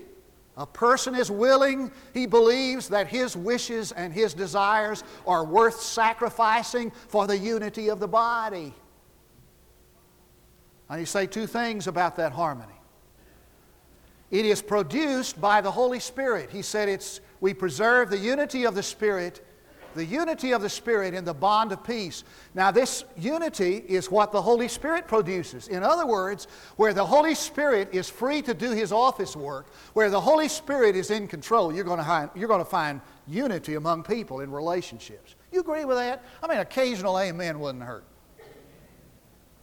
a 0.56 0.66
person 0.66 1.14
is 1.14 1.30
willing, 1.30 1.90
he 2.14 2.26
believes 2.26 2.88
that 2.88 3.08
his 3.08 3.36
wishes 3.36 3.92
and 3.92 4.12
his 4.12 4.32
desires 4.32 5.04
are 5.26 5.44
worth 5.44 5.80
sacrificing 5.80 6.90
for 7.08 7.26
the 7.26 7.36
unity 7.36 7.88
of 7.88 8.00
the 8.00 8.08
body. 8.08 8.74
I 10.88 10.98
need 10.98 11.08
say 11.08 11.26
two 11.26 11.46
things 11.46 11.86
about 11.88 12.16
that 12.16 12.32
harmony. 12.32 12.72
It 14.30 14.46
is 14.46 14.62
produced 14.62 15.40
by 15.40 15.60
the 15.60 15.70
Holy 15.70 16.00
Spirit. 16.00 16.50
He 16.50 16.62
said 16.62 16.88
it's 16.88 17.20
we 17.40 17.52
preserve 17.52 18.08
the 18.08 18.18
unity 18.18 18.64
of 18.64 18.74
the 18.74 18.82
Spirit, 18.82 19.45
the 19.96 20.04
unity 20.04 20.52
of 20.52 20.62
the 20.62 20.68
Spirit 20.68 21.14
in 21.14 21.24
the 21.24 21.34
bond 21.34 21.72
of 21.72 21.82
peace. 21.82 22.22
Now, 22.54 22.70
this 22.70 23.04
unity 23.16 23.84
is 23.88 24.10
what 24.10 24.30
the 24.30 24.40
Holy 24.40 24.68
Spirit 24.68 25.08
produces. 25.08 25.66
In 25.66 25.82
other 25.82 26.06
words, 26.06 26.46
where 26.76 26.94
the 26.94 27.04
Holy 27.04 27.34
Spirit 27.34 27.88
is 27.92 28.08
free 28.08 28.42
to 28.42 28.54
do 28.54 28.70
His 28.70 28.92
office 28.92 29.34
work, 29.34 29.72
where 29.94 30.10
the 30.10 30.20
Holy 30.20 30.48
Spirit 30.48 30.94
is 30.94 31.10
in 31.10 31.26
control, 31.26 31.74
you're 31.74 31.84
going 31.84 31.98
to 31.98 32.04
find, 32.04 32.30
you're 32.36 32.48
going 32.48 32.64
to 32.64 32.70
find 32.70 33.00
unity 33.26 33.74
among 33.74 34.04
people 34.04 34.40
in 34.40 34.52
relationships. 34.52 35.34
You 35.50 35.60
agree 35.60 35.84
with 35.84 35.96
that? 35.96 36.22
I 36.42 36.46
mean, 36.46 36.58
occasional 36.58 37.18
amen 37.18 37.58
wouldn't 37.58 37.84
hurt. 37.84 38.04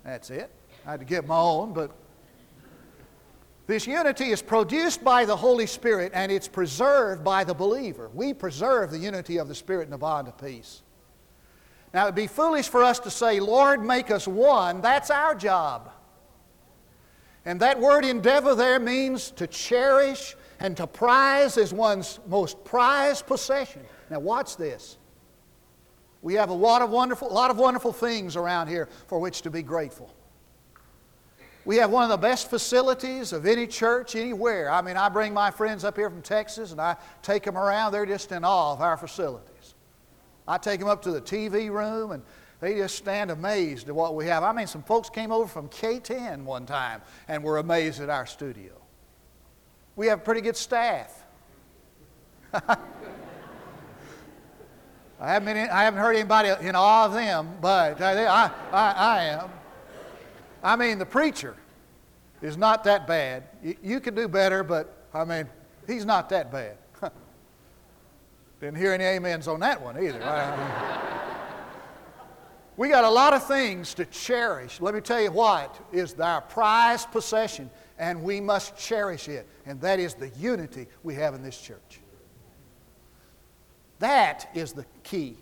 That's 0.04 0.30
it. 0.30 0.52
I 0.86 0.92
had 0.92 1.00
to 1.00 1.06
get 1.06 1.26
my 1.26 1.38
own, 1.38 1.72
but 1.72 1.92
this 3.66 3.88
unity 3.88 4.32
is 4.32 4.42
produced 4.42 5.04
by 5.04 5.24
the 5.24 5.36
Holy 5.36 5.68
Spirit 5.68 6.12
and 6.14 6.32
it's 6.32 6.48
preserved 6.48 7.24
by 7.24 7.44
the 7.44 7.54
believer. 7.54 8.10
We 8.14 8.34
preserve 8.34 8.92
the 8.92 8.98
unity 8.98 9.38
of 9.38 9.48
the 9.48 9.56
Spirit 9.56 9.86
in 9.86 9.92
the 9.92 9.98
bond 9.98 10.28
of 10.28 10.38
peace. 10.38 10.82
Now, 11.94 12.04
it'd 12.04 12.16
be 12.16 12.28
foolish 12.28 12.68
for 12.68 12.84
us 12.84 13.00
to 13.00 13.12
say, 13.12 13.40
Lord, 13.40 13.86
make 13.86 14.12
us 14.12 14.28
one. 14.28 14.82
That's 14.82 15.12
our 15.12 15.36
job. 15.36 15.92
And 17.46 17.60
that 17.60 17.80
word 17.80 18.04
endeavor 18.04 18.56
there 18.56 18.80
means 18.80 19.32
to 19.32 19.48
cherish 19.48 20.36
and 20.60 20.76
to 20.78 20.88
prize 20.88 21.58
as 21.58 21.74
one's 21.74 22.20
most 22.28 22.64
prized 22.66 23.28
possession. 23.28 23.84
Now, 24.10 24.20
watch 24.20 24.58
this. 24.58 24.98
We 26.22 26.34
have 26.36 26.50
a 26.50 26.54
lot 26.54 26.82
of 26.82 26.90
wonderful, 26.90 27.30
lot 27.30 27.52
of 27.52 27.58
wonderful 27.58 27.94
things 27.94 28.36
around 28.36 28.68
here 28.68 28.88
for 29.08 29.20
which 29.20 29.42
to 29.44 29.52
be 29.52 29.62
grateful. 29.62 30.14
We 31.66 31.78
have 31.78 31.92
one 31.92 32.04
of 32.04 32.10
the 32.10 32.18
best 32.18 32.50
facilities 32.50 33.32
of 33.32 33.46
any 33.46 33.68
church 33.68 34.16
anywhere. 34.16 34.70
I 34.70 34.82
mean, 34.82 34.98
I 34.98 35.08
bring 35.08 35.34
my 35.34 35.50
friends 35.50 35.86
up 35.86 35.96
here 35.96 36.10
from 36.10 36.22
Texas 36.22 36.72
and 36.72 36.82
I 36.82 36.98
take 37.22 37.44
them 37.44 37.58
around. 37.58 37.94
They're 37.94 38.06
just 38.06 38.32
in 38.34 38.44
awe 38.44 38.74
of 38.74 38.82
our 38.82 38.98
facilities. 38.98 39.76
I 40.46 40.58
take 40.58 40.80
them 40.80 40.90
up 40.90 41.02
to 41.04 41.12
the 41.12 41.22
TV 41.22 41.72
room 41.72 42.12
and 42.12 42.24
they 42.60 42.76
just 42.76 42.96
stand 42.96 43.32
amazed 43.32 43.88
at 43.88 43.96
what 43.96 44.14
we 44.16 44.26
have. 44.26 44.44
I 44.44 44.52
mean, 44.52 44.68
some 44.68 44.84
folks 44.84 45.10
came 45.10 45.32
over 45.32 45.48
from 45.48 45.70
KTEN 45.70 46.44
one 46.44 46.66
time 46.66 47.02
and 47.30 47.44
were 47.44 47.60
amazed 47.60 48.02
at 48.02 48.10
our 48.10 48.26
studio. 48.26 48.74
We 49.96 50.08
have 50.08 50.26
pretty 50.26 50.42
good 50.42 50.58
staff. 50.58 51.24
I, 52.54 52.78
haven't 55.20 55.46
been, 55.46 55.70
I 55.70 55.84
haven't 55.84 56.00
heard 56.02 56.16
anybody 56.16 56.50
in 56.66 56.76
awe 56.76 57.06
of 57.06 57.14
them, 57.14 57.58
but 57.62 58.02
uh, 58.02 58.06
I, 58.06 58.52
I, 58.72 58.92
I 58.92 59.24
am. 59.26 59.50
I 60.64 60.78
mean, 60.78 60.98
the 60.98 61.06
preacher 61.06 61.56
is 62.42 62.58
not 62.58 62.84
that 62.86 63.06
bad. 63.06 63.44
You, 63.62 63.76
you 63.84 64.00
can 64.00 64.16
do 64.16 64.28
better, 64.28 64.64
but 64.64 65.08
I 65.14 65.26
mean, 65.26 65.48
he's 65.86 66.06
not 66.06 66.30
that 66.30 66.52
bad. 66.52 66.78
Didn't 68.62 68.78
hear 68.78 68.94
any 68.94 69.06
amens 69.06 69.48
on 69.48 69.60
that 69.60 69.82
one 69.82 70.02
either. 70.02 70.20
we 72.78 72.88
got 72.88 73.04
a 73.04 73.10
lot 73.10 73.34
of 73.34 73.46
things 73.46 73.94
to 73.96 74.06
cherish. 74.06 74.80
Let 74.80 74.96
me 74.96 75.02
tell 75.02 75.22
you 75.22 75.32
what 75.32 75.80
is 75.92 76.18
our 76.20 76.42
prized 76.42 77.12
possession, 77.12 77.70
and 78.00 78.24
we 78.24 78.40
must 78.40 78.78
cherish 78.78 79.28
it, 79.28 79.48
and 79.66 79.82
that 79.82 80.00
is 80.00 80.14
the 80.14 80.30
unity 80.30 80.88
we 81.04 81.16
have 81.16 81.34
in 81.34 81.44
this 81.44 81.60
church. 81.60 82.00
That 84.00 84.50
is 84.54 84.74
the 84.74 84.86
key. 85.04 85.38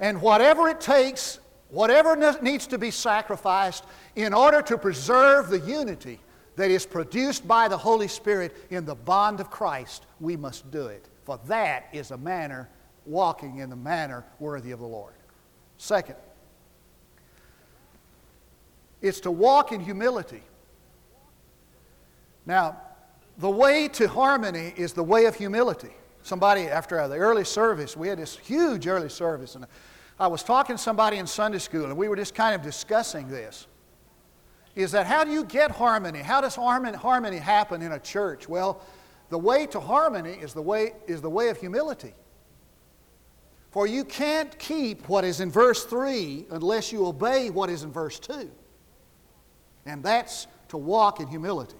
And 0.00 0.20
whatever 0.22 0.68
it 0.68 0.80
takes 0.80 1.38
whatever 1.70 2.16
needs 2.40 2.66
to 2.68 2.78
be 2.78 2.90
sacrificed 2.90 3.84
in 4.16 4.32
order 4.32 4.62
to 4.62 4.78
preserve 4.78 5.48
the 5.48 5.60
unity 5.60 6.20
that 6.56 6.70
is 6.70 6.84
produced 6.84 7.46
by 7.46 7.68
the 7.68 7.76
Holy 7.76 8.08
Spirit 8.08 8.56
in 8.70 8.84
the 8.84 8.94
bond 8.94 9.40
of 9.40 9.50
Christ, 9.50 10.06
we 10.20 10.36
must 10.36 10.70
do 10.70 10.86
it. 10.86 11.06
For 11.24 11.38
that 11.46 11.88
is 11.92 12.10
a 12.10 12.18
manner, 12.18 12.68
walking 13.06 13.58
in 13.58 13.70
the 13.70 13.76
manner 13.76 14.24
worthy 14.38 14.72
of 14.72 14.80
the 14.80 14.86
Lord. 14.86 15.14
Second, 15.76 16.16
it's 19.00 19.20
to 19.20 19.30
walk 19.30 19.70
in 19.70 19.80
humility. 19.80 20.42
Now, 22.44 22.80
the 23.38 23.50
way 23.50 23.86
to 23.88 24.08
harmony 24.08 24.74
is 24.76 24.92
the 24.92 25.04
way 25.04 25.26
of 25.26 25.36
humility. 25.36 25.92
Somebody, 26.22 26.62
after 26.62 27.06
the 27.06 27.16
early 27.16 27.44
service, 27.44 27.96
we 27.96 28.08
had 28.08 28.18
this 28.18 28.36
huge 28.36 28.86
early 28.88 29.08
service, 29.08 29.54
and 29.54 29.66
I 30.20 30.26
was 30.26 30.42
talking 30.42 30.76
to 30.76 30.82
somebody 30.82 31.18
in 31.18 31.26
Sunday 31.26 31.58
school, 31.58 31.84
and 31.84 31.96
we 31.96 32.08
were 32.08 32.16
just 32.16 32.34
kind 32.34 32.54
of 32.54 32.62
discussing 32.62 33.28
this. 33.28 33.66
Is 34.74 34.92
that 34.92 35.06
how 35.06 35.24
do 35.24 35.30
you 35.30 35.44
get 35.44 35.70
harmony? 35.70 36.20
How 36.20 36.40
does 36.40 36.54
harmony 36.54 37.38
happen 37.38 37.82
in 37.82 37.92
a 37.92 37.98
church? 37.98 38.48
Well, 38.48 38.80
the 39.28 39.38
way 39.38 39.66
to 39.66 39.80
harmony 39.80 40.32
is 40.32 40.54
the 40.54 40.62
way, 40.62 40.92
is 41.06 41.20
the 41.20 41.30
way 41.30 41.48
of 41.48 41.58
humility. 41.58 42.14
For 43.70 43.86
you 43.86 44.04
can't 44.04 44.58
keep 44.58 45.08
what 45.08 45.24
is 45.24 45.40
in 45.40 45.50
verse 45.50 45.84
3 45.84 46.46
unless 46.50 46.90
you 46.90 47.06
obey 47.06 47.50
what 47.50 47.70
is 47.70 47.82
in 47.82 47.92
verse 47.92 48.18
2. 48.18 48.50
And 49.84 50.02
that's 50.02 50.46
to 50.68 50.76
walk 50.76 51.20
in 51.20 51.28
humility. 51.28 51.76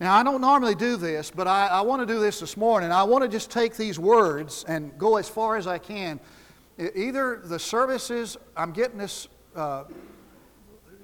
Now, 0.00 0.16
I 0.16 0.22
don't 0.22 0.40
normally 0.40 0.74
do 0.74 0.96
this, 0.96 1.30
but 1.30 1.46
I, 1.46 1.68
I 1.68 1.80
want 1.82 2.00
to 2.00 2.12
do 2.12 2.18
this 2.18 2.40
this 2.40 2.56
morning. 2.56 2.90
I 2.90 3.04
want 3.04 3.22
to 3.22 3.28
just 3.28 3.50
take 3.50 3.76
these 3.76 3.98
words 3.98 4.64
and 4.66 4.96
go 4.98 5.16
as 5.16 5.28
far 5.28 5.56
as 5.56 5.66
I 5.66 5.78
can. 5.78 6.18
Either 6.78 7.40
the 7.44 7.58
services, 7.58 8.36
I'm 8.56 8.72
getting 8.72 8.98
this 8.98 9.28
uh, 9.54 9.84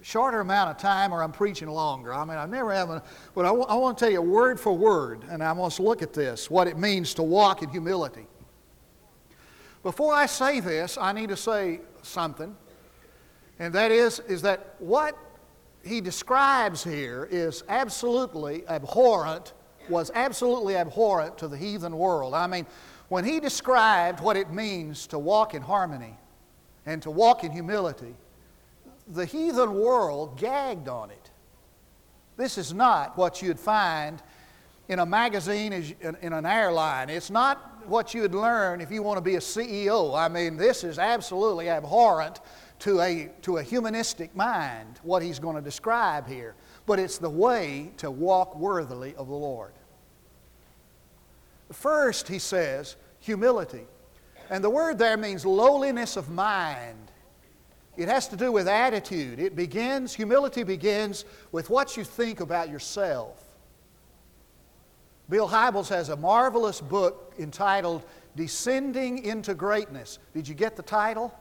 shorter 0.00 0.40
amount 0.40 0.70
of 0.70 0.78
time 0.78 1.12
or 1.12 1.22
I'm 1.22 1.32
preaching 1.32 1.68
longer. 1.68 2.14
I 2.14 2.24
mean, 2.24 2.38
I 2.38 2.46
never 2.46 2.72
have, 2.72 2.90
a, 2.90 3.02
but 3.34 3.44
I, 3.44 3.48
w- 3.48 3.66
I 3.68 3.74
want 3.74 3.98
to 3.98 4.04
tell 4.04 4.12
you 4.12 4.22
word 4.22 4.58
for 4.58 4.72
word, 4.72 5.24
and 5.30 5.42
I 5.42 5.52
want 5.52 5.74
to 5.74 5.82
look 5.82 6.02
at 6.02 6.12
this, 6.12 6.50
what 6.50 6.66
it 6.66 6.78
means 6.78 7.14
to 7.14 7.22
walk 7.22 7.62
in 7.62 7.68
humility. 7.68 8.26
Before 9.82 10.14
I 10.14 10.26
say 10.26 10.60
this, 10.60 10.96
I 10.98 11.12
need 11.12 11.28
to 11.28 11.36
say 11.36 11.80
something, 12.02 12.56
and 13.58 13.74
that 13.74 13.90
is, 13.90 14.20
is 14.20 14.42
that 14.42 14.74
what 14.78 15.16
he 15.84 16.00
describes 16.00 16.82
here 16.82 17.28
is 17.30 17.62
absolutely 17.68 18.66
abhorrent, 18.68 19.52
was 19.88 20.10
absolutely 20.14 20.76
abhorrent 20.76 21.38
to 21.38 21.48
the 21.48 21.56
heathen 21.56 21.96
world. 21.96 22.34
I 22.34 22.46
mean, 22.46 22.66
when 23.08 23.24
he 23.24 23.40
described 23.40 24.20
what 24.20 24.36
it 24.36 24.50
means 24.50 25.06
to 25.08 25.18
walk 25.18 25.54
in 25.54 25.62
harmony 25.62 26.16
and 26.86 27.02
to 27.02 27.10
walk 27.10 27.44
in 27.44 27.52
humility, 27.52 28.14
the 29.08 29.24
heathen 29.24 29.74
world 29.74 30.38
gagged 30.38 30.88
on 30.88 31.10
it. 31.10 31.30
This 32.36 32.58
is 32.58 32.72
not 32.72 33.16
what 33.16 33.42
you'd 33.42 33.58
find 33.58 34.22
in 34.88 35.00
a 35.00 35.06
magazine, 35.06 35.72
in 35.72 36.32
an 36.32 36.46
airline. 36.46 37.10
It's 37.10 37.30
not 37.30 37.86
what 37.86 38.14
you'd 38.14 38.34
learn 38.34 38.80
if 38.80 38.90
you 38.90 39.02
want 39.02 39.16
to 39.18 39.22
be 39.22 39.36
a 39.36 39.40
CEO. 39.40 40.18
I 40.18 40.28
mean, 40.28 40.56
this 40.56 40.84
is 40.84 40.98
absolutely 40.98 41.68
abhorrent 41.68 42.40
to 42.80 43.00
a, 43.00 43.30
to 43.42 43.58
a 43.58 43.62
humanistic 43.62 44.34
mind, 44.36 45.00
what 45.02 45.22
he's 45.22 45.38
going 45.38 45.56
to 45.56 45.62
describe 45.62 46.28
here. 46.28 46.54
But 46.86 46.98
it's 46.98 47.18
the 47.18 47.30
way 47.30 47.90
to 47.98 48.10
walk 48.10 48.56
worthily 48.56 49.14
of 49.16 49.28
the 49.28 49.34
Lord. 49.34 49.72
First, 51.72 52.28
he 52.28 52.38
says, 52.38 52.96
humility. 53.20 53.86
And 54.50 54.64
the 54.64 54.70
word 54.70 54.98
there 54.98 55.16
means 55.16 55.44
lowliness 55.44 56.16
of 56.16 56.30
mind. 56.30 57.10
It 57.96 58.08
has 58.08 58.28
to 58.28 58.36
do 58.36 58.52
with 58.52 58.68
attitude. 58.68 59.38
It 59.38 59.56
begins, 59.56 60.14
humility 60.14 60.62
begins 60.62 61.24
with 61.52 61.68
what 61.68 61.96
you 61.96 62.04
think 62.04 62.40
about 62.40 62.70
yourself. 62.70 63.42
Bill 65.28 65.48
Hybels 65.48 65.88
has 65.88 66.08
a 66.08 66.16
marvelous 66.16 66.80
book 66.80 67.34
entitled 67.38 68.04
Descending 68.36 69.24
into 69.24 69.52
Greatness. 69.52 70.20
Did 70.32 70.48
you 70.48 70.54
get 70.54 70.76
the 70.76 70.82
title? 70.82 71.34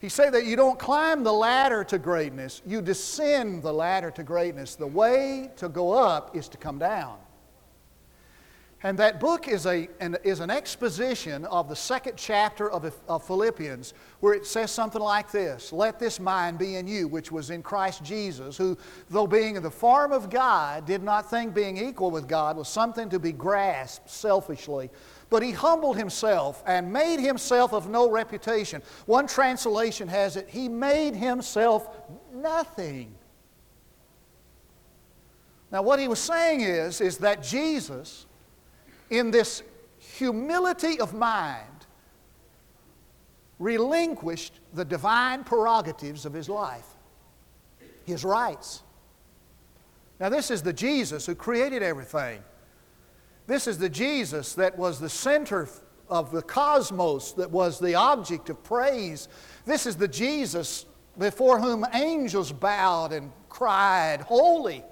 He 0.00 0.08
said 0.08 0.32
that 0.32 0.46
you 0.46 0.56
don't 0.56 0.78
climb 0.78 1.22
the 1.22 1.32
ladder 1.32 1.84
to 1.84 1.98
greatness, 1.98 2.62
you 2.66 2.80
descend 2.80 3.62
the 3.62 3.72
ladder 3.72 4.10
to 4.12 4.22
greatness. 4.22 4.74
The 4.74 4.86
way 4.86 5.50
to 5.56 5.68
go 5.68 5.92
up 5.92 6.34
is 6.34 6.48
to 6.48 6.56
come 6.56 6.78
down. 6.78 7.18
And 8.82 8.98
that 8.98 9.20
book 9.20 9.46
is, 9.46 9.66
a, 9.66 9.88
an, 10.00 10.16
is 10.24 10.40
an 10.40 10.48
exposition 10.48 11.44
of 11.44 11.68
the 11.68 11.76
second 11.76 12.14
chapter 12.16 12.70
of, 12.70 12.94
of 13.08 13.26
Philippians, 13.26 13.92
where 14.20 14.32
it 14.32 14.46
says 14.46 14.70
something 14.70 15.02
like 15.02 15.30
this 15.30 15.70
Let 15.70 15.98
this 15.98 16.18
mind 16.18 16.58
be 16.58 16.76
in 16.76 16.86
you, 16.86 17.06
which 17.06 17.30
was 17.30 17.50
in 17.50 17.62
Christ 17.62 18.02
Jesus, 18.02 18.56
who, 18.56 18.78
though 19.10 19.26
being 19.26 19.56
in 19.56 19.62
the 19.62 19.70
form 19.70 20.12
of 20.12 20.30
God, 20.30 20.86
did 20.86 21.02
not 21.02 21.28
think 21.28 21.52
being 21.52 21.76
equal 21.76 22.10
with 22.10 22.26
God 22.26 22.56
was 22.56 22.68
something 22.68 23.10
to 23.10 23.18
be 23.18 23.32
grasped 23.32 24.08
selfishly, 24.08 24.88
but 25.28 25.42
he 25.42 25.50
humbled 25.50 25.98
himself 25.98 26.62
and 26.66 26.90
made 26.90 27.20
himself 27.20 27.74
of 27.74 27.90
no 27.90 28.10
reputation. 28.10 28.80
One 29.04 29.26
translation 29.26 30.08
has 30.08 30.36
it, 30.36 30.48
He 30.48 30.70
made 30.70 31.14
himself 31.14 31.86
nothing. 32.32 33.14
Now, 35.70 35.82
what 35.82 36.00
he 36.00 36.08
was 36.08 36.18
saying 36.18 36.62
is, 36.62 37.00
is 37.00 37.18
that 37.18 37.42
Jesus, 37.42 38.26
in 39.10 39.30
this 39.30 39.62
humility 39.98 40.98
of 41.00 41.12
mind, 41.12 41.66
relinquished 43.58 44.54
the 44.72 44.84
divine 44.84 45.44
prerogatives 45.44 46.24
of 46.24 46.32
his 46.32 46.48
life, 46.48 46.86
his 48.06 48.24
rights. 48.24 48.82
Now, 50.18 50.28
this 50.28 50.50
is 50.50 50.62
the 50.62 50.72
Jesus 50.72 51.26
who 51.26 51.34
created 51.34 51.82
everything. 51.82 52.42
This 53.46 53.66
is 53.66 53.78
the 53.78 53.88
Jesus 53.88 54.54
that 54.54 54.78
was 54.78 55.00
the 55.00 55.08
center 55.08 55.68
of 56.08 56.30
the 56.30 56.42
cosmos, 56.42 57.32
that 57.32 57.50
was 57.50 57.78
the 57.78 57.94
object 57.94 58.50
of 58.50 58.62
praise. 58.62 59.28
This 59.64 59.86
is 59.86 59.96
the 59.96 60.08
Jesus 60.08 60.86
before 61.18 61.60
whom 61.60 61.84
angels 61.92 62.52
bowed 62.52 63.12
and 63.12 63.32
cried, 63.48 64.20
Holy. 64.20 64.84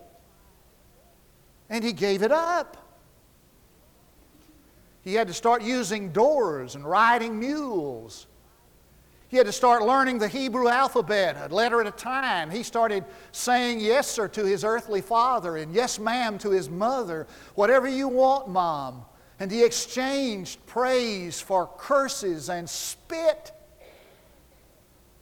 And 1.71 1.85
he 1.85 1.93
gave 1.93 2.23
it 2.23 2.33
up. 2.33 2.88
He 5.09 5.15
had 5.15 5.29
to 5.29 5.33
start 5.33 5.63
using 5.63 6.13
doors 6.13 6.75
and 6.75 6.85
riding 6.85 7.39
mules. 7.41 8.27
He 9.29 9.39
had 9.39 9.47
to 9.47 9.53
start 9.53 9.83
learning 9.83 10.19
the 10.19 10.29
Hebrew 10.29 10.69
alphabet 10.69 11.39
a 11.41 11.49
letter 11.49 11.81
at 11.81 11.87
a 11.87 11.93
time. 11.93 12.51
He 12.51 12.63
started 12.63 13.07
saying 13.33 13.81
yes, 13.81 14.07
sir, 14.07 14.29
to 14.29 14.45
his 14.45 14.65
earthly 14.65 15.01
father 15.01 15.57
and 15.57 15.75
yes, 15.75 15.99
ma'am, 15.99 16.37
to 16.41 16.51
his 16.51 16.69
mother. 16.69 17.27
Whatever 17.55 17.89
you 17.89 18.07
want, 18.07 18.51
mom. 18.51 19.07
And 19.41 19.51
he 19.51 19.65
exchanged 19.65 20.59
praise 20.67 21.41
for 21.41 21.71
curses 21.79 22.51
and 22.51 22.69
spit. 22.69 23.53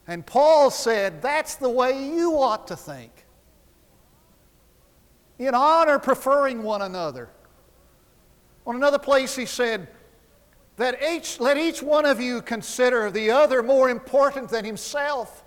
And 0.09 0.27
Paul 0.27 0.73
said, 0.73 1.23
That's 1.23 1.55
the 1.55 1.71
way 1.71 2.13
you 2.13 2.33
ought 2.41 2.67
to 2.67 2.77
think. 2.77 3.13
In 5.39 5.55
honor, 5.55 6.01
preferring 6.01 6.65
one 6.65 6.83
another. 6.83 7.29
On 8.67 8.75
another 8.75 8.99
place, 8.99 9.37
he 9.37 9.47
said, 9.47 9.89
that 10.77 11.03
each, 11.03 11.41
let 11.41 11.57
each 11.57 11.83
one 11.83 12.05
of 12.05 12.21
you 12.21 12.43
consider 12.43 13.11
the 13.11 13.31
other 13.31 13.63
more 13.63 13.89
important 13.89 14.51
than 14.51 14.65
himself. 14.65 15.43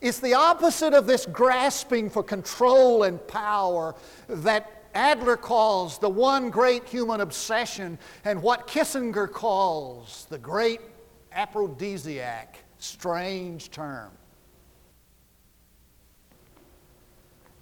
It's 0.00 0.18
the 0.18 0.34
opposite 0.34 0.92
of 0.92 1.06
this 1.06 1.26
grasping 1.26 2.10
for 2.10 2.22
control 2.22 3.04
and 3.04 3.24
power 3.26 3.94
that 4.28 4.84
Adler 4.94 5.36
calls 5.36 5.98
the 5.98 6.08
one 6.08 6.50
great 6.50 6.86
human 6.88 7.20
obsession 7.20 7.98
and 8.24 8.42
what 8.42 8.66
Kissinger 8.66 9.30
calls 9.30 10.26
the 10.28 10.38
great 10.38 10.80
aphrodisiac. 11.32 12.58
Strange 12.78 13.70
term. 13.70 14.10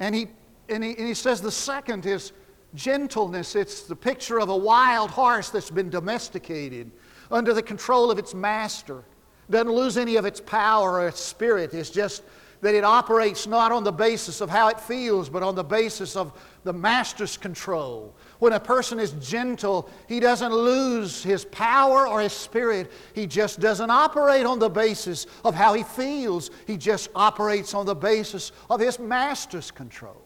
And 0.00 0.14
he, 0.14 0.26
and 0.68 0.82
he, 0.82 0.96
and 0.96 1.06
he 1.06 1.14
says 1.14 1.40
the 1.40 1.50
second 1.50 2.06
is 2.06 2.32
Gentleness, 2.74 3.54
it's 3.54 3.82
the 3.82 3.96
picture 3.96 4.40
of 4.40 4.48
a 4.48 4.56
wild 4.56 5.11
horse 5.11 5.50
that's 5.50 5.70
been 5.70 5.90
domesticated 5.90 6.90
under 7.30 7.52
the 7.52 7.62
control 7.62 8.11
of 8.11 8.18
its 8.18 8.35
master. 8.35 9.04
Doesn't 9.50 9.72
lose 9.72 9.98
any 9.98 10.16
of 10.16 10.24
its 10.24 10.40
power 10.40 10.92
or 10.92 11.08
its 11.08 11.20
spirit. 11.20 11.74
It's 11.74 11.90
just 11.90 12.22
that 12.62 12.74
it 12.74 12.85
operates 12.85 13.46
not 13.46 13.72
on 13.72 13.82
the 13.82 13.92
basis 13.92 14.40
of 14.40 14.48
how 14.48 14.68
it 14.68 14.80
feels, 14.80 15.28
but 15.28 15.42
on 15.42 15.56
the 15.56 15.64
basis 15.64 16.14
of 16.14 16.32
the 16.62 16.72
master's 16.72 17.37
control. 17.37 18.14
When 18.38 18.52
a 18.52 18.61
person 18.61 19.00
is 19.00 19.12
gentle, 19.14 19.90
he 20.08 20.20
doesn't 20.20 20.52
lose 20.52 21.24
his 21.24 21.44
power 21.46 22.06
or 22.06 22.20
his 22.20 22.32
spirit. 22.32 22.90
He 23.14 23.26
just 23.26 23.58
doesn't 23.58 23.90
operate 23.90 24.46
on 24.46 24.61
the 24.61 24.70
basis 24.70 25.26
of 25.44 25.56
how 25.56 25.74
he 25.74 25.82
feels. 25.82 26.50
He 26.66 26.76
just 26.76 27.11
operates 27.16 27.74
on 27.74 27.85
the 27.85 27.96
basis 27.96 28.52
of 28.70 28.78
his 28.78 29.00
master's 29.00 29.72
control. 29.72 30.21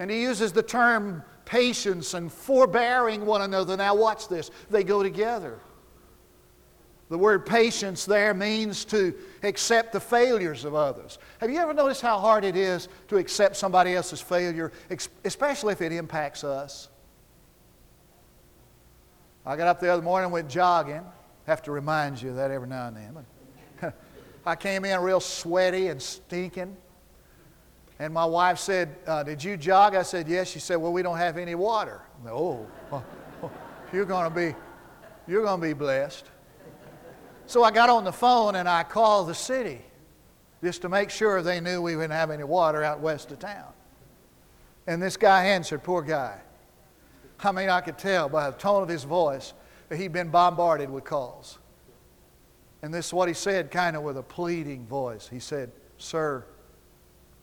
And 0.00 0.10
he 0.10 0.22
uses 0.22 0.50
the 0.50 0.62
term 0.62 1.22
patience 1.44 2.14
and 2.14 2.32
forbearing 2.32 3.26
one 3.26 3.42
another. 3.42 3.76
Now, 3.76 3.94
watch 3.94 4.28
this, 4.28 4.50
they 4.70 4.82
go 4.82 5.02
together. 5.02 5.60
The 7.10 7.18
word 7.18 7.44
patience 7.44 8.06
there 8.06 8.32
means 8.32 8.84
to 8.86 9.14
accept 9.42 9.92
the 9.92 10.00
failures 10.00 10.64
of 10.64 10.74
others. 10.74 11.18
Have 11.38 11.50
you 11.50 11.58
ever 11.58 11.74
noticed 11.74 12.00
how 12.00 12.18
hard 12.18 12.44
it 12.44 12.56
is 12.56 12.88
to 13.08 13.18
accept 13.18 13.56
somebody 13.56 13.94
else's 13.94 14.20
failure, 14.20 14.72
especially 15.24 15.72
if 15.72 15.82
it 15.82 15.92
impacts 15.92 16.44
us? 16.44 16.88
I 19.44 19.56
got 19.56 19.66
up 19.66 19.80
the 19.80 19.92
other 19.92 20.02
morning, 20.02 20.26
and 20.26 20.32
went 20.32 20.48
jogging. 20.48 21.04
Have 21.46 21.62
to 21.64 21.72
remind 21.72 22.22
you 22.22 22.30
of 22.30 22.36
that 22.36 22.50
every 22.50 22.68
now 22.68 22.86
and 22.86 22.96
then. 22.96 23.92
I 24.46 24.54
came 24.56 24.84
in 24.84 24.98
real 25.00 25.20
sweaty 25.20 25.88
and 25.88 26.00
stinking. 26.00 26.76
And 28.00 28.14
my 28.14 28.24
wife 28.24 28.58
said, 28.58 28.96
uh, 29.06 29.22
Did 29.22 29.44
you 29.44 29.58
jog? 29.58 29.94
I 29.94 30.02
said, 30.02 30.26
Yes. 30.26 30.48
She 30.50 30.58
said, 30.58 30.76
Well, 30.76 30.92
we 30.92 31.02
don't 31.02 31.18
have 31.18 31.36
any 31.36 31.54
water. 31.54 32.00
Oh, 32.26 32.66
you're 33.92 34.06
going 34.06 34.28
to 34.28 34.34
be. 34.34 34.56
You're 35.28 35.44
going 35.44 35.60
to 35.60 35.66
be 35.66 35.74
blessed. 35.74 36.24
So 37.46 37.62
I 37.62 37.70
got 37.70 37.90
on 37.90 38.04
the 38.04 38.12
phone 38.12 38.54
and 38.54 38.68
I 38.68 38.82
called 38.84 39.28
the 39.28 39.34
city 39.34 39.82
just 40.64 40.82
to 40.82 40.88
make 40.88 41.10
sure 41.10 41.42
they 41.42 41.60
knew 41.60 41.82
we 41.82 41.92
didn't 41.92 42.10
have 42.10 42.30
any 42.30 42.42
water 42.42 42.82
out 42.82 43.00
west 43.00 43.30
of 43.32 43.38
town. 43.38 43.68
And 44.86 45.00
this 45.00 45.16
guy 45.16 45.44
answered, 45.46 45.82
poor 45.82 46.02
guy. 46.02 46.38
I 47.40 47.52
mean, 47.52 47.68
I 47.68 47.80
could 47.80 47.98
tell 47.98 48.28
by 48.28 48.50
the 48.50 48.56
tone 48.56 48.82
of 48.82 48.88
his 48.88 49.04
voice 49.04 49.52
that 49.88 49.98
he'd 49.98 50.12
been 50.12 50.30
bombarded 50.30 50.90
with 50.90 51.04
calls. 51.04 51.58
And 52.82 52.92
this 52.94 53.08
is 53.08 53.12
what 53.12 53.28
he 53.28 53.34
said, 53.34 53.70
kind 53.70 53.94
of 53.94 54.02
with 54.02 54.16
a 54.16 54.22
pleading 54.22 54.86
voice. 54.86 55.28
He 55.28 55.38
said, 55.38 55.70
Sir, 55.98 56.44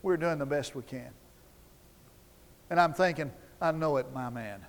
we're 0.02 0.18
doing 0.18 0.38
the 0.38 0.46
best 0.46 0.76
we 0.76 0.84
can. 0.84 1.10
And 2.70 2.80
I'm 2.80 2.94
thinking, 2.94 3.32
I 3.62 3.72
know 3.72 3.98
it, 3.98 4.08
my 4.14 4.30
man. 4.30 4.66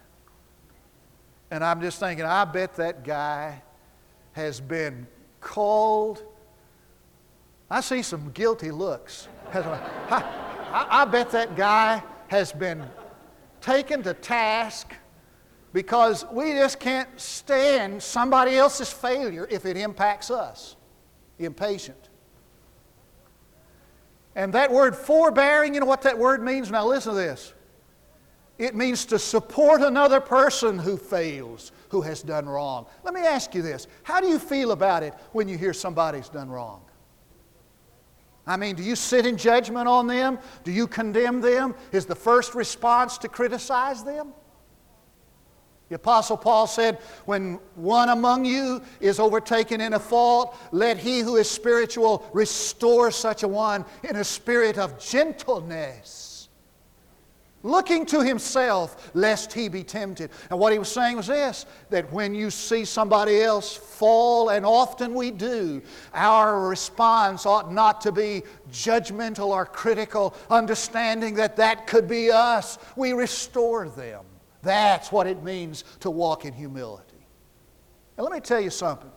And 1.51 1.65
I'm 1.65 1.81
just 1.81 1.99
thinking, 1.99 2.25
I 2.25 2.45
bet 2.45 2.75
that 2.77 3.05
guy 3.05 3.63
has 4.33 4.61
been 4.61 5.07
called. 5.41 6.23
I 7.71 7.81
see 7.81 8.03
some 8.03 8.31
guilty 8.33 8.71
looks. 8.71 9.29
I, 9.53 10.87
I, 10.91 11.05
bet 11.07 11.31
that 11.31 11.57
guy 11.57 12.03
has 12.29 12.53
been 12.53 12.85
taken 13.61 14.03
to 14.03 14.15
task 14.15 14.93
because 15.73 16.27
we 16.31 16.53
just 16.53 16.79
can't 16.79 17.09
stand 17.19 18.03
somebody 18.03 18.57
else's 18.57 18.93
failure 18.93 19.47
if 19.51 19.65
it 19.65 19.77
impacts 19.77 20.31
us. 20.31 20.77
Impatient. 21.39 22.08
And 24.39 24.53
that 24.53 24.71
word 24.71 24.95
forbearing, 24.95 25.75
you 25.75 25.81
know 25.81 25.87
what 25.87 26.03
that 26.03 26.17
word 26.17 26.41
means? 26.41 26.71
Now 26.71 26.87
listen 26.87 27.13
to 27.13 27.19
this. 27.19 27.53
It 28.57 28.77
means 28.77 29.05
to 29.07 29.19
support 29.19 29.83
another 29.83 30.21
person 30.21 30.79
who 30.79 30.97
fails, 30.97 31.73
who 31.89 32.03
has 32.03 32.23
done 32.23 32.49
wrong. 32.49 32.87
Let 33.03 33.15
me 33.15 33.23
ask 33.23 33.53
you 33.53 33.63
this 33.63 33.89
How 34.05 34.21
do 34.21 34.29
you 34.29 34.39
feel 34.39 34.71
about 34.71 35.03
it 35.03 35.13
when 35.33 35.49
you 35.49 35.59
hear 35.59 35.73
somebody's 35.73 36.29
done 36.29 36.49
wrong? 36.49 36.83
I 38.47 38.57
mean, 38.57 38.77
do 38.77 38.85
you 38.85 38.95
sit 38.95 39.27
in 39.27 39.37
judgment 39.37 39.89
on 39.89 40.07
them? 40.07 40.39
Do 40.63 40.71
you 40.71 40.87
condemn 40.87 41.41
them? 41.41 41.75
Is 41.91 42.07
the 42.07 42.15
first 42.15 42.55
response 42.55 43.19
to 43.19 43.29
criticize 43.29 44.05
them? 44.05 44.33
The 45.89 45.95
Apostle 45.95 46.37
Paul 46.37 46.67
said, 46.67 46.99
When 47.25 47.59
one 47.75 48.11
among 48.11 48.45
you 48.45 48.83
is 49.01 49.19
overtaken 49.19 49.81
in 49.81 49.95
a 49.95 49.99
fault, 49.99 50.57
let 50.71 50.99
he 50.99 51.21
who 51.21 51.37
is 51.37 51.51
spiritual 51.51 52.29
restore 52.33 53.11
such 53.11 53.43
a 53.43 53.49
one 53.49 53.85
in 54.05 54.17
a 54.17 54.25
spirit 54.25 54.77
of 54.77 54.99
gentleness 54.99 56.29
looking 57.63 58.07
to 58.07 58.23
himself 58.23 59.11
lest 59.15 59.53
he 59.53 59.69
be 59.69 59.83
tempted. 59.83 60.31
And 60.51 60.59
what 60.59 60.73
he 60.73 60.79
was 60.79 60.91
saying 60.91 61.17
was 61.17 61.27
this 61.27 61.67
that 61.91 62.11
when 62.13 62.35
you 62.35 62.51
see 62.51 62.85
somebody 62.85 63.43
else 63.43 63.77
fall, 63.77 64.51
and 64.51 64.65
often 64.65 65.15
we 65.15 65.31
do, 65.31 65.83
our 66.15 66.69
response 66.69 67.47
ought 67.47 67.73
not 67.73 68.01
to 68.03 68.13
be 68.13 68.43
judgmental 68.71 69.49
or 69.49 69.67
critical, 69.67 70.35
understanding 70.51 71.35
that 71.35 71.57
that 71.57 71.87
could 71.87 72.09
be 72.09 72.31
us. 72.31 72.79
We 72.97 73.13
restore 73.13 73.89
them. 73.89 74.25
That's 74.63 75.13
what 75.13 75.27
it 75.27 75.43
means 75.43 75.85
to 76.01 76.11
walk 76.11 76.45
in 76.45 76.53
humility. 76.53 77.27
And 78.17 78.25
let 78.25 78.33
me 78.33 78.41
tell 78.41 78.61
you 78.61 78.71
something. 78.71 79.11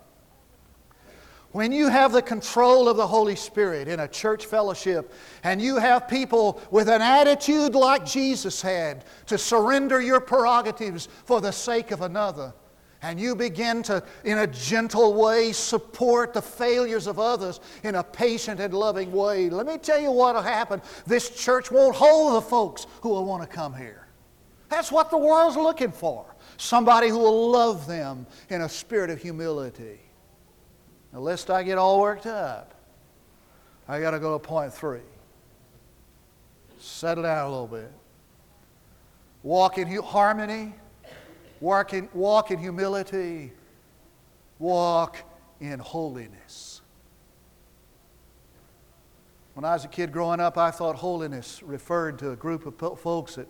When 1.51 1.73
you 1.73 1.89
have 1.89 2.13
the 2.13 2.21
control 2.21 2.88
of 2.88 2.95
the 2.95 3.08
Holy 3.08 3.36
Spirit 3.36 3.89
in 3.89 3.99
a 3.99 4.08
church 4.08 4.45
fellowship 4.45 5.12
and 5.43 5.62
you 5.62 5.77
have 5.77 6.08
people 6.08 6.62
with 6.71 6.88
an 6.88 7.01
attitude 7.01 7.75
like 7.75 8.06
Jesus 8.06 8.62
had 8.62 9.04
to 9.25 9.38
surrender 9.38 9.99
your 9.99 10.21
prerogatives 10.21 11.10
for 11.25 11.41
the 11.41 11.51
sake 11.51 11.91
of 11.91 12.01
another, 12.01 12.54
and 13.01 13.19
you 13.19 13.36
begin 13.36 13.84
to, 13.84 14.01
in 14.23 14.38
a 14.38 14.47
gentle 14.47 15.13
way, 15.15 15.51
support 15.51 16.34
the 16.34 16.41
failures 16.41 17.08
of 17.08 17.19
others 17.19 17.60
in 17.84 17.95
a 17.95 18.04
patient 18.04 18.60
and 18.62 18.73
loving 18.73 19.12
way, 19.12 19.49
let 19.49 19.65
me 19.65 19.77
tell 19.77 19.99
you 19.99 20.12
what 20.12 20.36
will 20.36 20.41
happen. 20.43 20.82
This 21.06 21.30
church 21.32 21.71
won't 21.71 21.95
hold 21.95 22.36
the 22.36 22.41
folks 22.47 22.86
who 23.01 23.10
will 23.10 23.25
want 23.25 23.41
to 23.41 23.47
come 23.47 23.73
here. 23.73 24.00
That's 24.71 24.89
what 24.89 25.12
the 25.12 25.17
world's 25.17 25.57
looking 25.57 25.91
for 25.91 26.25
somebody 26.55 27.10
who 27.10 27.17
will 27.17 27.51
love 27.51 27.88
them 27.88 28.25
in 28.49 28.62
a 28.62 28.69
spirit 28.69 29.10
of 29.10 29.21
humility. 29.21 29.99
Now, 31.12 31.19
lest 31.19 31.49
I 31.49 31.62
get 31.62 31.77
all 31.77 31.99
worked 31.99 32.25
up, 32.25 32.73
I 33.86 33.99
got 33.99 34.12
to 34.12 34.19
go 34.19 34.38
to 34.38 34.39
point 34.39 34.73
three. 34.73 35.01
Settle 36.79 37.23
down 37.23 37.47
a 37.47 37.49
little 37.49 37.67
bit. 37.67 37.91
Walk 39.43 39.77
in 39.77 39.88
harmony, 40.01 40.73
walk 41.60 41.93
in, 41.93 42.07
walk 42.13 42.51
in 42.51 42.57
humility, 42.57 43.51
walk 44.57 45.17
in 45.60 45.79
holiness. 45.79 46.81
When 49.55 49.65
I 49.65 49.73
was 49.73 49.84
a 49.84 49.89
kid 49.89 50.13
growing 50.13 50.39
up, 50.39 50.57
I 50.57 50.71
thought 50.71 50.95
holiness 50.95 51.62
referred 51.62 52.19
to 52.19 52.31
a 52.31 52.36
group 52.38 52.65
of 52.81 52.99
folks 52.99 53.36
that 53.36 53.49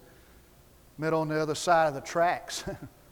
met 0.98 1.14
on 1.14 1.28
the 1.28 1.40
other 1.40 1.56
side 1.56 1.88
of 1.88 1.94
the 1.94 2.02
tracks. 2.02 2.64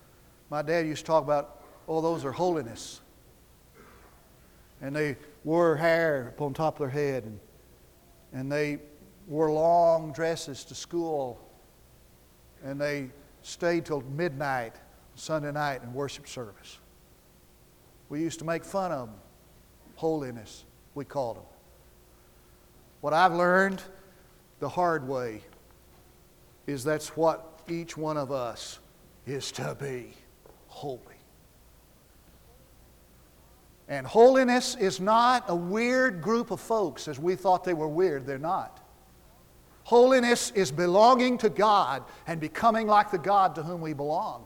My 0.50 0.62
dad 0.62 0.86
used 0.86 1.02
to 1.02 1.08
talk 1.08 1.24
about, 1.24 1.62
oh, 1.88 2.02
those 2.02 2.26
are 2.26 2.32
holiness 2.32 3.02
and 4.82 4.96
they 4.96 5.18
wore 5.44 5.76
hair 5.76 6.30
upon 6.30 6.54
top 6.54 6.76
of 6.76 6.80
their 6.80 6.89
head, 6.89 7.24
and, 7.24 7.39
and 8.34 8.52
they 8.52 8.80
wore 9.28 9.52
long 9.52 10.12
dresses 10.12 10.63
to 10.65 10.76
school, 10.76 11.39
and 12.63 12.80
they 12.80 13.10
stayed 13.42 13.86
till 13.86 14.02
midnight 14.02 14.76
Sunday 15.15 15.52
night 15.52 15.84
in 15.84 15.94
worship 15.94 16.28
service. 16.28 16.80
We 18.10 18.22
used 18.22 18.39
to 18.39 18.46
make 18.46 18.63
fun 18.63 18.92
of 18.92 19.08
them. 19.08 19.15
Holiness, 19.96 20.63
we 20.96 21.04
called 21.04 21.38
them. 21.38 21.44
What 23.02 23.13
I've 23.13 23.34
learned 23.34 23.82
the 24.60 24.70
hard 24.70 25.08
way 25.08 25.42
is 26.68 26.84
that's 26.84 27.15
what 27.18 27.49
each 27.72 27.98
one 27.98 28.18
of 28.18 28.32
us 28.32 28.80
is 29.26 29.52
to 29.54 29.76
be 29.80 30.14
holy. 30.68 31.04
And 33.88 34.06
holiness 34.06 34.76
is 34.76 35.00
not 35.00 35.46
a 35.48 35.56
weird 35.56 36.22
group 36.22 36.52
of 36.52 36.60
folks 36.60 37.08
as 37.08 37.20
we 37.20 37.36
thought 37.36 37.64
they 37.64 37.74
were 37.74 37.88
weird. 37.88 38.26
They're 38.26 38.38
not. 38.38 38.80
Holiness 39.84 40.52
is 40.52 40.72
belonging 40.72 41.40
to 41.40 41.50
God 41.50 42.04
and 42.28 42.40
becoming 42.40 42.86
like 42.86 43.10
the 43.10 43.18
God 43.18 43.56
to 43.56 43.64
whom 43.64 43.82
we 43.82 43.94
belong. 43.94 44.46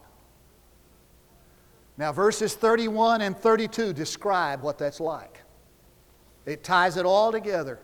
Now, 1.97 2.13
verses 2.13 2.55
31 2.55 3.21
and 3.21 3.37
32 3.37 3.91
describe 3.91 4.61
what 4.61 4.77
that's 4.77 5.01
like. 5.01 5.43
It 6.45 6.63
ties 6.63 6.95
it 6.95 7.05
all 7.05 7.31
together. 7.31 7.79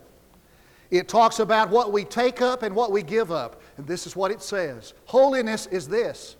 It 0.89 1.07
talks 1.07 1.39
about 1.39 1.69
what 1.69 1.91
we 1.91 2.03
take 2.03 2.41
up 2.41 2.63
and 2.63 2.75
what 2.75 2.91
we 2.91 3.03
give 3.03 3.31
up. 3.31 3.61
And 3.79 3.87
this 3.87 4.05
is 4.05 4.13
what 4.13 4.29
it 4.29 4.41
says 4.41 4.93
Holiness 5.05 5.65
is 5.67 5.87
this 5.87 6.35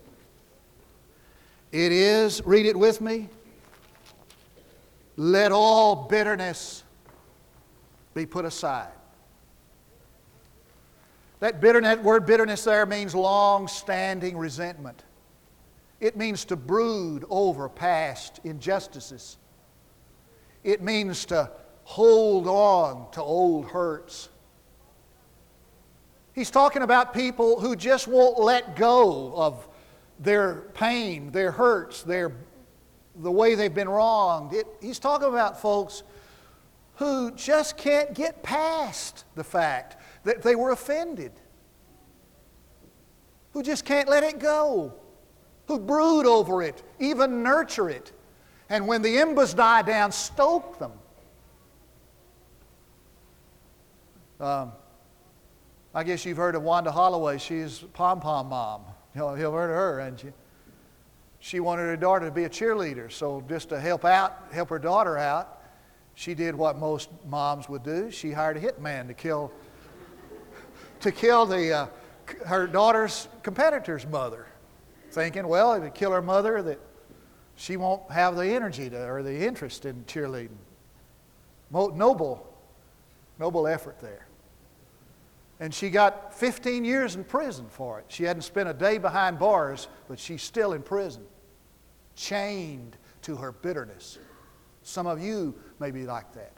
it 1.72 1.90
is, 1.90 2.44
read 2.44 2.66
it 2.66 2.78
with 2.78 3.00
me, 3.00 3.30
let 5.16 5.50
all 5.50 6.06
bitterness 6.06 6.84
be 8.12 8.26
put 8.26 8.44
aside. 8.44 8.92
That 11.38 11.62
bitterness, 11.62 12.00
word 12.00 12.26
bitterness 12.26 12.64
there 12.64 12.84
means 12.84 13.14
long 13.14 13.68
standing 13.68 14.36
resentment. 14.36 15.02
It 15.98 16.18
means 16.18 16.44
to 16.46 16.56
brood 16.56 17.24
over 17.30 17.70
past 17.70 18.40
injustices. 18.44 19.38
It 20.62 20.82
means 20.82 21.24
to 21.26 21.50
hold 21.84 22.46
on 22.46 23.10
to 23.12 23.22
old 23.22 23.64
hurts. 23.64 24.28
He's 26.32 26.50
talking 26.50 26.82
about 26.82 27.12
people 27.12 27.60
who 27.60 27.74
just 27.74 28.06
won't 28.06 28.38
let 28.38 28.76
go 28.76 29.34
of 29.34 29.68
their 30.18 30.62
pain, 30.74 31.32
their 31.32 31.50
hurts, 31.50 32.02
their 32.02 32.32
the 33.16 33.30
way 33.30 33.54
they've 33.54 33.74
been 33.74 33.88
wronged. 33.88 34.52
It, 34.52 34.66
he's 34.80 34.98
talking 34.98 35.28
about 35.28 35.60
folks 35.60 36.02
who 36.96 37.30
just 37.32 37.76
can't 37.76 38.14
get 38.14 38.42
past 38.42 39.24
the 39.34 39.44
fact 39.44 39.96
that 40.24 40.42
they 40.42 40.54
were 40.54 40.70
offended, 40.70 41.32
who 43.52 43.62
just 43.62 43.84
can't 43.84 44.08
let 44.08 44.22
it 44.22 44.38
go, 44.38 44.94
who 45.66 45.78
brood 45.78 46.26
over 46.26 46.62
it, 46.62 46.82
even 46.98 47.42
nurture 47.42 47.88
it, 47.88 48.12
and 48.68 48.86
when 48.86 49.02
the 49.02 49.18
embers 49.18 49.54
die 49.54 49.82
down, 49.82 50.12
stoke 50.12 50.78
them. 50.78 50.92
Um, 54.38 54.72
I 55.94 56.04
guess 56.04 56.24
you've 56.24 56.36
heard 56.36 56.54
of 56.54 56.62
Wanda 56.62 56.92
Holloway. 56.92 57.38
She's 57.38 57.80
Pom 57.94 58.20
Pom 58.20 58.48
Mom. 58.48 58.82
You'll, 59.14 59.36
you've 59.36 59.52
heard 59.52 59.70
of 59.70 59.76
her, 59.76 60.00
haven't 60.00 60.24
you? 60.24 60.32
she 61.40 61.58
wanted 61.58 61.82
her 61.82 61.96
daughter 61.96 62.26
to 62.26 62.30
be 62.30 62.44
a 62.44 62.48
cheerleader. 62.48 63.10
So, 63.10 63.42
just 63.48 63.70
to 63.70 63.80
help 63.80 64.04
out, 64.04 64.44
help 64.52 64.68
her 64.68 64.78
daughter 64.78 65.16
out, 65.16 65.62
she 66.14 66.34
did 66.34 66.54
what 66.54 66.78
most 66.78 67.08
moms 67.26 67.68
would 67.68 67.82
do. 67.82 68.10
She 68.10 68.30
hired 68.30 68.58
a 68.58 68.60
hitman 68.60 69.08
to 69.08 69.14
kill, 69.14 69.50
to 71.00 71.10
kill 71.10 71.46
the, 71.46 71.72
uh, 71.72 71.86
her 72.46 72.66
daughter's 72.66 73.26
competitor's 73.42 74.06
mother, 74.06 74.46
thinking, 75.10 75.48
well, 75.48 75.72
if 75.72 75.82
you 75.82 75.90
kill 75.90 76.12
her 76.12 76.22
mother, 76.22 76.62
that 76.62 76.78
she 77.56 77.78
won't 77.78 78.08
have 78.10 78.36
the 78.36 78.46
energy 78.46 78.90
to, 78.90 79.08
or 79.08 79.22
the 79.22 79.46
interest 79.46 79.86
in 79.86 80.04
cheerleading. 80.04 80.50
Noble, 81.70 82.46
noble 83.38 83.66
effort 83.66 83.98
there. 84.00 84.26
And 85.60 85.74
she 85.74 85.90
got 85.90 86.34
15 86.34 86.84
years 86.84 87.16
in 87.16 87.24
prison 87.24 87.66
for 87.68 87.98
it. 87.98 88.06
She 88.08 88.24
hadn't 88.24 88.42
spent 88.42 88.68
a 88.68 88.74
day 88.74 88.98
behind 88.98 89.38
bars, 89.38 89.88
but 90.08 90.18
she's 90.18 90.42
still 90.42 90.72
in 90.72 90.82
prison, 90.82 91.22
chained 92.16 92.96
to 93.22 93.36
her 93.36 93.52
bitterness. 93.52 94.18
Some 94.82 95.06
of 95.06 95.22
you 95.22 95.54
may 95.78 95.90
be 95.90 96.04
like 96.04 96.32
that. 96.32 96.52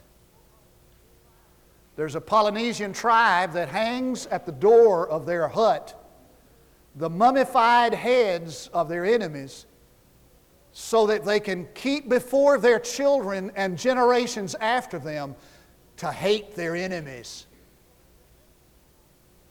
There's 1.97 2.15
a 2.15 2.21
Polynesian 2.21 2.93
tribe 2.93 3.53
that 3.53 3.69
hangs 3.69 4.27
at 4.29 4.47
the 4.47 4.53
door 4.53 5.09
of 5.09 5.27
their 5.27 5.49
hut 5.49 5.99
the 6.97 7.09
mummified 7.09 7.95
heads 7.95 8.69
of 8.73 8.89
their 8.89 9.05
enemies 9.05 9.67
so 10.73 11.07
that 11.07 11.25
they 11.25 11.41
can 11.41 11.67
keep 11.75 12.09
before 12.09 12.59
their 12.59 12.79
children 12.79 13.53
and 13.57 13.79
generations 13.79 14.55
after 14.61 14.99
them 14.99 15.35
to 15.97 16.11
hate 16.11 16.55
their 16.55 16.75
enemies. 16.75 17.47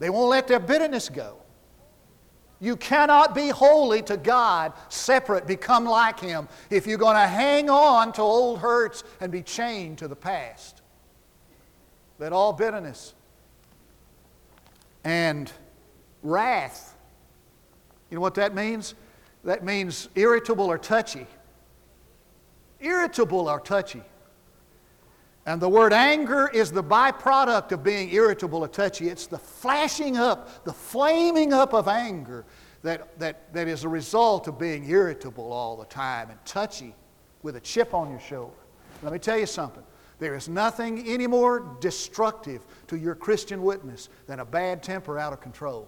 They 0.02 0.10
won't 0.10 0.32
let 0.32 0.48
their 0.48 0.60
bitterness 0.60 1.10
go. 1.10 1.38
You 2.60 2.76
cannot 2.76 3.36
be 3.36 3.50
holy 3.50 4.02
to 4.04 4.18
God, 4.18 4.74
separate, 4.90 5.46
become 5.46 5.86
like 5.86 6.20
Him, 6.20 6.50
if 6.72 6.88
you're 6.88 6.98
going 6.98 7.18
to 7.18 7.28
hang 7.28 7.70
on 7.70 8.12
to 8.14 8.22
old 8.24 8.58
hurts 8.58 9.04
and 9.20 9.32
be 9.32 9.44
chained 9.44 10.00
to 10.00 10.08
the 10.08 10.16
past. 10.16 10.82
Let 12.18 12.34
all 12.34 12.52
bitterness 12.52 13.14
and 15.04 15.52
wrath, 16.24 16.96
you 18.10 18.16
know 18.16 18.22
what 18.22 18.36
that 18.36 18.56
means? 18.56 18.96
That 19.44 19.64
means 19.64 20.10
irritable 20.16 20.66
or 20.66 20.80
touchy. 20.80 21.28
Irritable 22.80 23.48
or 23.48 23.60
touchy. 23.60 24.02
And 25.46 25.60
the 25.60 25.70
word 25.70 25.92
anger 25.92 26.50
is 26.54 26.72
the 26.72 26.84
byproduct 26.84 27.72
of 27.72 27.84
being 27.84 28.14
irritable 28.14 28.64
or 28.64 28.68
touchy. 28.68 29.10
It's 29.10 29.26
the 29.26 29.40
flashing 29.40 30.18
up, 30.18 30.64
the 30.66 30.74
flaming 30.74 31.52
up 31.52 31.74
of 31.74 31.88
anger 31.88 32.46
that, 32.84 33.18
that, 33.20 33.52
that 33.54 33.68
is 33.68 33.84
a 33.84 33.90
result 33.90 34.48
of 34.48 34.60
being 34.60 34.88
irritable 34.88 35.52
all 35.52 35.76
the 35.76 35.86
time 35.86 36.30
and 36.30 36.44
touchy 36.46 36.94
with 37.42 37.56
a 37.56 37.60
chip 37.60 37.94
on 37.94 38.12
your 38.12 38.20
shoulder. 38.20 38.54
Let 39.02 39.14
me 39.14 39.20
tell 39.20 39.38
you 39.38 39.48
something. 39.48 39.84
There 40.20 40.36
is 40.36 40.48
nothing 40.48 41.08
any 41.08 41.26
more 41.26 41.76
destructive 41.80 42.62
to 42.88 42.96
your 42.96 43.16
Christian 43.16 43.64
witness 43.64 44.10
than 44.28 44.40
a 44.40 44.46
bad 44.46 44.84
temper 44.84 45.18
out 45.18 45.34
of 45.34 45.42
control. 45.42 45.88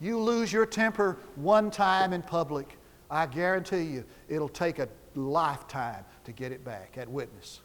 You 0.00 0.18
lose 0.18 0.52
your 0.52 0.66
temper 0.66 1.18
one 1.36 1.70
time 1.70 2.12
in 2.12 2.22
public, 2.22 2.76
I 3.10 3.26
guarantee 3.26 3.82
you 3.82 4.04
it'll 4.28 4.48
take 4.48 4.78
a 4.78 4.88
lifetime 5.14 6.04
to 6.24 6.32
get 6.32 6.52
it 6.52 6.64
back 6.64 6.96
at 6.96 7.08
witness. 7.08 7.60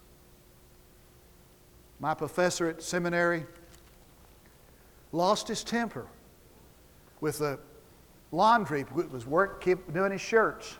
My 1.99 2.13
professor 2.13 2.67
at 2.67 2.81
seminary 2.81 3.45
lost 5.11 5.47
his 5.47 5.63
temper 5.63 6.07
with 7.21 7.39
the 7.39 7.59
laundry, 8.31 8.85
was 9.11 9.25
work, 9.25 9.63
keep 9.63 9.93
doing 9.93 10.11
his 10.11 10.21
shirts. 10.21 10.75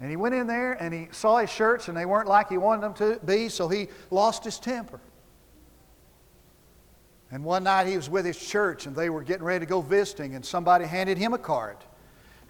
And 0.00 0.10
he 0.10 0.16
went 0.16 0.34
in 0.34 0.46
there 0.46 0.72
and 0.72 0.92
he 0.92 1.08
saw 1.12 1.38
his 1.38 1.50
shirts 1.50 1.88
and 1.88 1.96
they 1.96 2.04
weren't 2.04 2.28
like 2.28 2.48
he 2.48 2.58
wanted 2.58 2.82
them 2.82 2.94
to 2.94 3.24
be, 3.24 3.48
so 3.48 3.68
he 3.68 3.88
lost 4.10 4.44
his 4.44 4.58
temper. 4.58 5.00
And 7.30 7.44
one 7.44 7.64
night 7.64 7.86
he 7.86 7.96
was 7.96 8.10
with 8.10 8.24
his 8.24 8.38
church 8.38 8.86
and 8.86 8.94
they 8.94 9.08
were 9.08 9.22
getting 9.22 9.44
ready 9.44 9.64
to 9.64 9.68
go 9.68 9.80
visiting, 9.80 10.34
and 10.34 10.44
somebody 10.44 10.84
handed 10.84 11.16
him 11.16 11.32
a 11.32 11.38
card. 11.38 11.76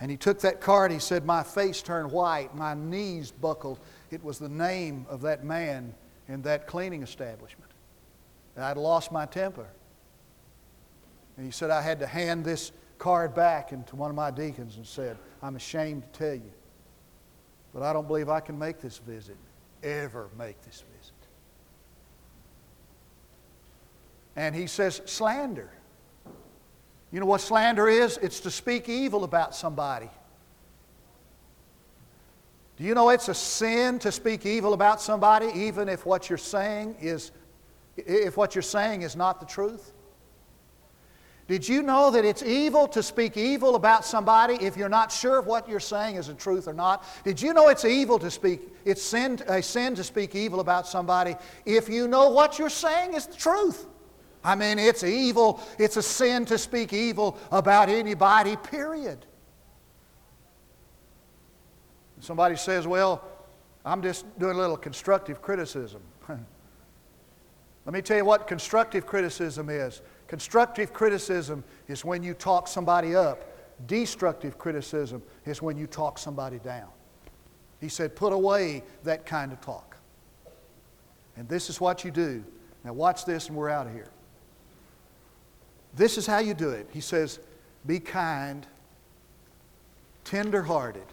And 0.04 0.10
he 0.10 0.18
took 0.18 0.40
that 0.40 0.60
card, 0.60 0.92
he 0.92 0.98
said, 0.98 1.24
My 1.24 1.42
face 1.42 1.80
turned 1.80 2.12
white, 2.12 2.54
my 2.54 2.74
knees 2.74 3.30
buckled. 3.30 3.78
It 4.10 4.22
was 4.22 4.38
the 4.38 4.50
name 4.50 5.06
of 5.08 5.22
that 5.22 5.44
man 5.44 5.94
in 6.28 6.42
that 6.42 6.66
cleaning 6.66 7.02
establishment. 7.02 7.70
And 8.54 8.66
I'd 8.66 8.76
lost 8.76 9.12
my 9.12 9.24
temper. 9.24 9.66
And 11.38 11.46
he 11.46 11.50
said, 11.50 11.70
I 11.70 11.80
had 11.80 12.00
to 12.00 12.06
hand 12.06 12.44
this 12.44 12.70
card 12.98 13.34
back 13.34 13.72
into 13.72 13.96
one 13.96 14.10
of 14.10 14.14
my 14.14 14.30
deacons 14.30 14.76
and 14.76 14.86
said, 14.86 15.16
I'm 15.42 15.56
ashamed 15.56 16.02
to 16.02 16.08
tell 16.10 16.34
you, 16.34 16.52
but 17.72 17.82
I 17.82 17.94
don't 17.94 18.06
believe 18.06 18.28
I 18.28 18.40
can 18.40 18.58
make 18.58 18.80
this 18.80 18.98
visit, 18.98 19.38
ever 19.82 20.28
make 20.36 20.60
this 20.64 20.84
visit. 20.98 21.14
And 24.36 24.54
he 24.54 24.66
says, 24.66 25.00
slander. 25.06 25.70
You 27.14 27.20
know 27.20 27.26
what 27.26 27.42
slander 27.42 27.88
is? 27.88 28.18
It's 28.22 28.40
to 28.40 28.50
speak 28.50 28.88
evil 28.88 29.22
about 29.22 29.54
somebody. 29.54 30.10
Do 32.76 32.82
you 32.82 32.92
know 32.92 33.10
it's 33.10 33.28
a 33.28 33.34
sin 33.34 34.00
to 34.00 34.10
speak 34.10 34.44
evil 34.44 34.72
about 34.72 35.00
somebody, 35.00 35.46
even 35.54 35.88
if 35.88 36.04
what 36.04 36.28
you're 36.28 36.36
saying 36.36 36.96
is, 37.00 37.30
if 37.96 38.36
what 38.36 38.56
you're 38.56 38.62
saying 38.62 39.02
is 39.02 39.14
not 39.14 39.38
the 39.38 39.46
truth? 39.46 39.92
Did 41.46 41.68
you 41.68 41.84
know 41.84 42.10
that 42.10 42.24
it's 42.24 42.42
evil 42.42 42.88
to 42.88 43.00
speak 43.00 43.36
evil 43.36 43.76
about 43.76 44.04
somebody 44.04 44.54
if 44.54 44.76
you're 44.76 44.88
not 44.88 45.12
sure 45.12 45.38
if 45.38 45.46
what 45.46 45.68
you're 45.68 45.78
saying 45.78 46.16
is 46.16 46.26
the 46.26 46.34
truth 46.34 46.66
or 46.66 46.74
not? 46.74 47.04
Did 47.22 47.40
you 47.40 47.54
know 47.54 47.68
it's 47.68 47.84
evil 47.84 48.18
to 48.18 48.28
speak, 48.28 48.60
it's 48.84 49.02
sin, 49.02 49.38
a 49.46 49.62
sin 49.62 49.94
to 49.94 50.02
speak 50.02 50.34
evil 50.34 50.58
about 50.58 50.88
somebody 50.88 51.36
if 51.64 51.88
you 51.88 52.08
know 52.08 52.30
what 52.30 52.58
you're 52.58 52.68
saying 52.68 53.14
is 53.14 53.28
the 53.28 53.36
truth? 53.36 53.86
I 54.44 54.54
mean, 54.54 54.78
it's 54.78 55.02
evil. 55.02 55.60
It's 55.78 55.96
a 55.96 56.02
sin 56.02 56.44
to 56.46 56.58
speak 56.58 56.92
evil 56.92 57.38
about 57.50 57.88
anybody, 57.88 58.56
period. 58.56 59.24
Somebody 62.20 62.56
says, 62.56 62.86
Well, 62.86 63.24
I'm 63.84 64.02
just 64.02 64.38
doing 64.38 64.56
a 64.56 64.58
little 64.58 64.76
constructive 64.76 65.40
criticism. 65.40 66.02
Let 66.28 67.92
me 67.92 68.02
tell 68.02 68.18
you 68.18 68.24
what 68.24 68.46
constructive 68.46 69.06
criticism 69.06 69.68
is. 69.70 70.02
Constructive 70.28 70.92
criticism 70.92 71.64
is 71.88 72.04
when 72.04 72.22
you 72.22 72.34
talk 72.34 72.68
somebody 72.68 73.14
up. 73.14 73.50
Destructive 73.86 74.58
criticism 74.58 75.22
is 75.44 75.60
when 75.60 75.76
you 75.76 75.86
talk 75.86 76.18
somebody 76.18 76.58
down. 76.58 76.88
He 77.80 77.88
said, 77.88 78.14
Put 78.14 78.32
away 78.32 78.82
that 79.04 79.24
kind 79.24 79.52
of 79.52 79.60
talk. 79.62 79.96
And 81.36 81.48
this 81.48 81.68
is 81.68 81.80
what 81.80 82.04
you 82.04 82.10
do. 82.10 82.44
Now, 82.84 82.92
watch 82.92 83.24
this, 83.24 83.48
and 83.48 83.56
we're 83.56 83.70
out 83.70 83.86
of 83.86 83.92
here. 83.92 84.10
This 85.96 86.18
is 86.18 86.26
how 86.26 86.38
you 86.38 86.54
do 86.54 86.70
it. 86.70 86.88
He 86.92 87.00
says, 87.00 87.38
Be 87.86 88.00
kind, 88.00 88.66
tender-hearted. 90.24 91.06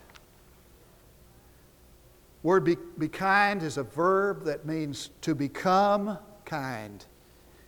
Word 2.43 2.63
be, 2.63 2.75
be 2.97 3.07
kind 3.07 3.61
is 3.61 3.77
a 3.77 3.83
verb 3.83 4.45
that 4.45 4.65
means 4.65 5.11
to 5.21 5.35
become 5.35 6.17
kind. 6.43 7.05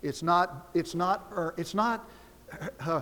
It's 0.02 0.24
not, 0.24 0.70
it's 0.74 0.96
not, 0.96 1.32
er, 1.32 1.54
it's 1.58 1.76
not, 1.76 2.10
uh, 2.80 3.02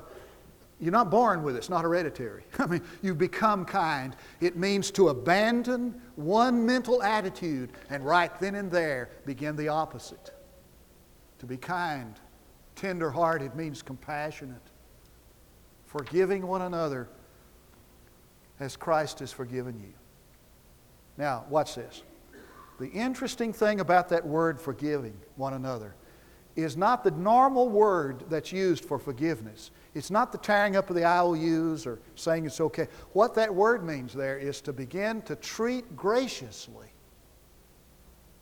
you're 0.81 0.91
not 0.91 1.09
born 1.09 1.43
with 1.43 1.55
it. 1.55 1.59
It's 1.59 1.69
not 1.69 1.83
hereditary. 1.83 2.43
I 2.59 2.65
mean, 2.65 2.81
you 3.01 3.15
become 3.15 3.63
kind. 3.63 4.15
It 4.41 4.57
means 4.57 4.91
to 4.91 5.09
abandon 5.09 6.01
one 6.15 6.65
mental 6.65 7.01
attitude 7.01 7.69
and 7.89 8.05
right 8.05 8.37
then 8.39 8.55
and 8.55 8.69
there 8.69 9.09
begin 9.25 9.55
the 9.55 9.69
opposite. 9.69 10.31
To 11.39 11.45
be 11.45 11.55
kind 11.55 12.19
Tenderhearted 12.81 13.55
means 13.55 13.83
compassionate, 13.83 14.71
forgiving 15.85 16.47
one 16.47 16.63
another 16.63 17.09
as 18.59 18.75
Christ 18.75 19.19
has 19.19 19.31
forgiven 19.31 19.79
you. 19.79 19.93
Now, 21.15 21.45
watch 21.47 21.75
this. 21.75 22.01
The 22.79 22.87
interesting 22.87 23.53
thing 23.53 23.81
about 23.81 24.09
that 24.09 24.25
word 24.25 24.59
forgiving 24.59 25.15
one 25.35 25.53
another 25.53 25.93
is 26.55 26.75
not 26.75 27.03
the 27.03 27.11
normal 27.11 27.69
word 27.69 28.23
that's 28.29 28.51
used 28.51 28.83
for 28.83 28.97
forgiveness. 28.97 29.69
It's 29.93 30.09
not 30.09 30.31
the 30.31 30.39
tearing 30.39 30.75
up 30.75 30.89
of 30.89 30.95
the 30.95 31.05
IOUs 31.05 31.85
or 31.85 31.99
saying 32.15 32.47
it's 32.47 32.59
okay. 32.59 32.87
What 33.13 33.35
that 33.35 33.53
word 33.53 33.83
means 33.83 34.11
there 34.11 34.39
is 34.39 34.59
to 34.61 34.73
begin 34.73 35.21
to 35.23 35.35
treat 35.35 35.95
graciously 35.95 36.87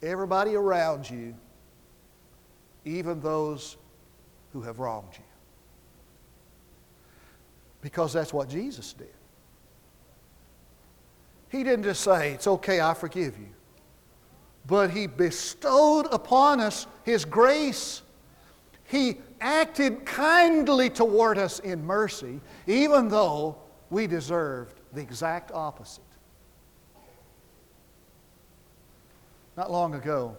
everybody 0.01 0.55
around 0.55 1.09
you, 1.09 1.35
even 2.85 3.19
those 3.19 3.75
who 4.53 4.61
have 4.61 4.79
wronged 4.79 5.13
you. 5.13 5.23
Because 7.81 8.13
that's 8.13 8.33
what 8.33 8.49
Jesus 8.49 8.93
did. 8.93 9.07
He 11.49 11.63
didn't 11.63 11.83
just 11.83 12.01
say, 12.01 12.33
It's 12.33 12.47
okay, 12.47 12.81
I 12.81 12.93
forgive 12.93 13.37
you. 13.37 13.49
But 14.65 14.91
He 14.91 15.07
bestowed 15.07 16.07
upon 16.11 16.59
us 16.59 16.87
His 17.03 17.25
grace. 17.25 18.01
He 18.85 19.17
acted 19.39 20.05
kindly 20.05 20.89
toward 20.89 21.37
us 21.37 21.59
in 21.59 21.85
mercy, 21.85 22.39
even 22.67 23.07
though 23.07 23.55
we 23.89 24.07
deserved 24.07 24.79
the 24.93 25.01
exact 25.01 25.51
opposite. 25.51 26.03
Not 29.55 29.71
long 29.71 29.93
ago, 29.95 30.37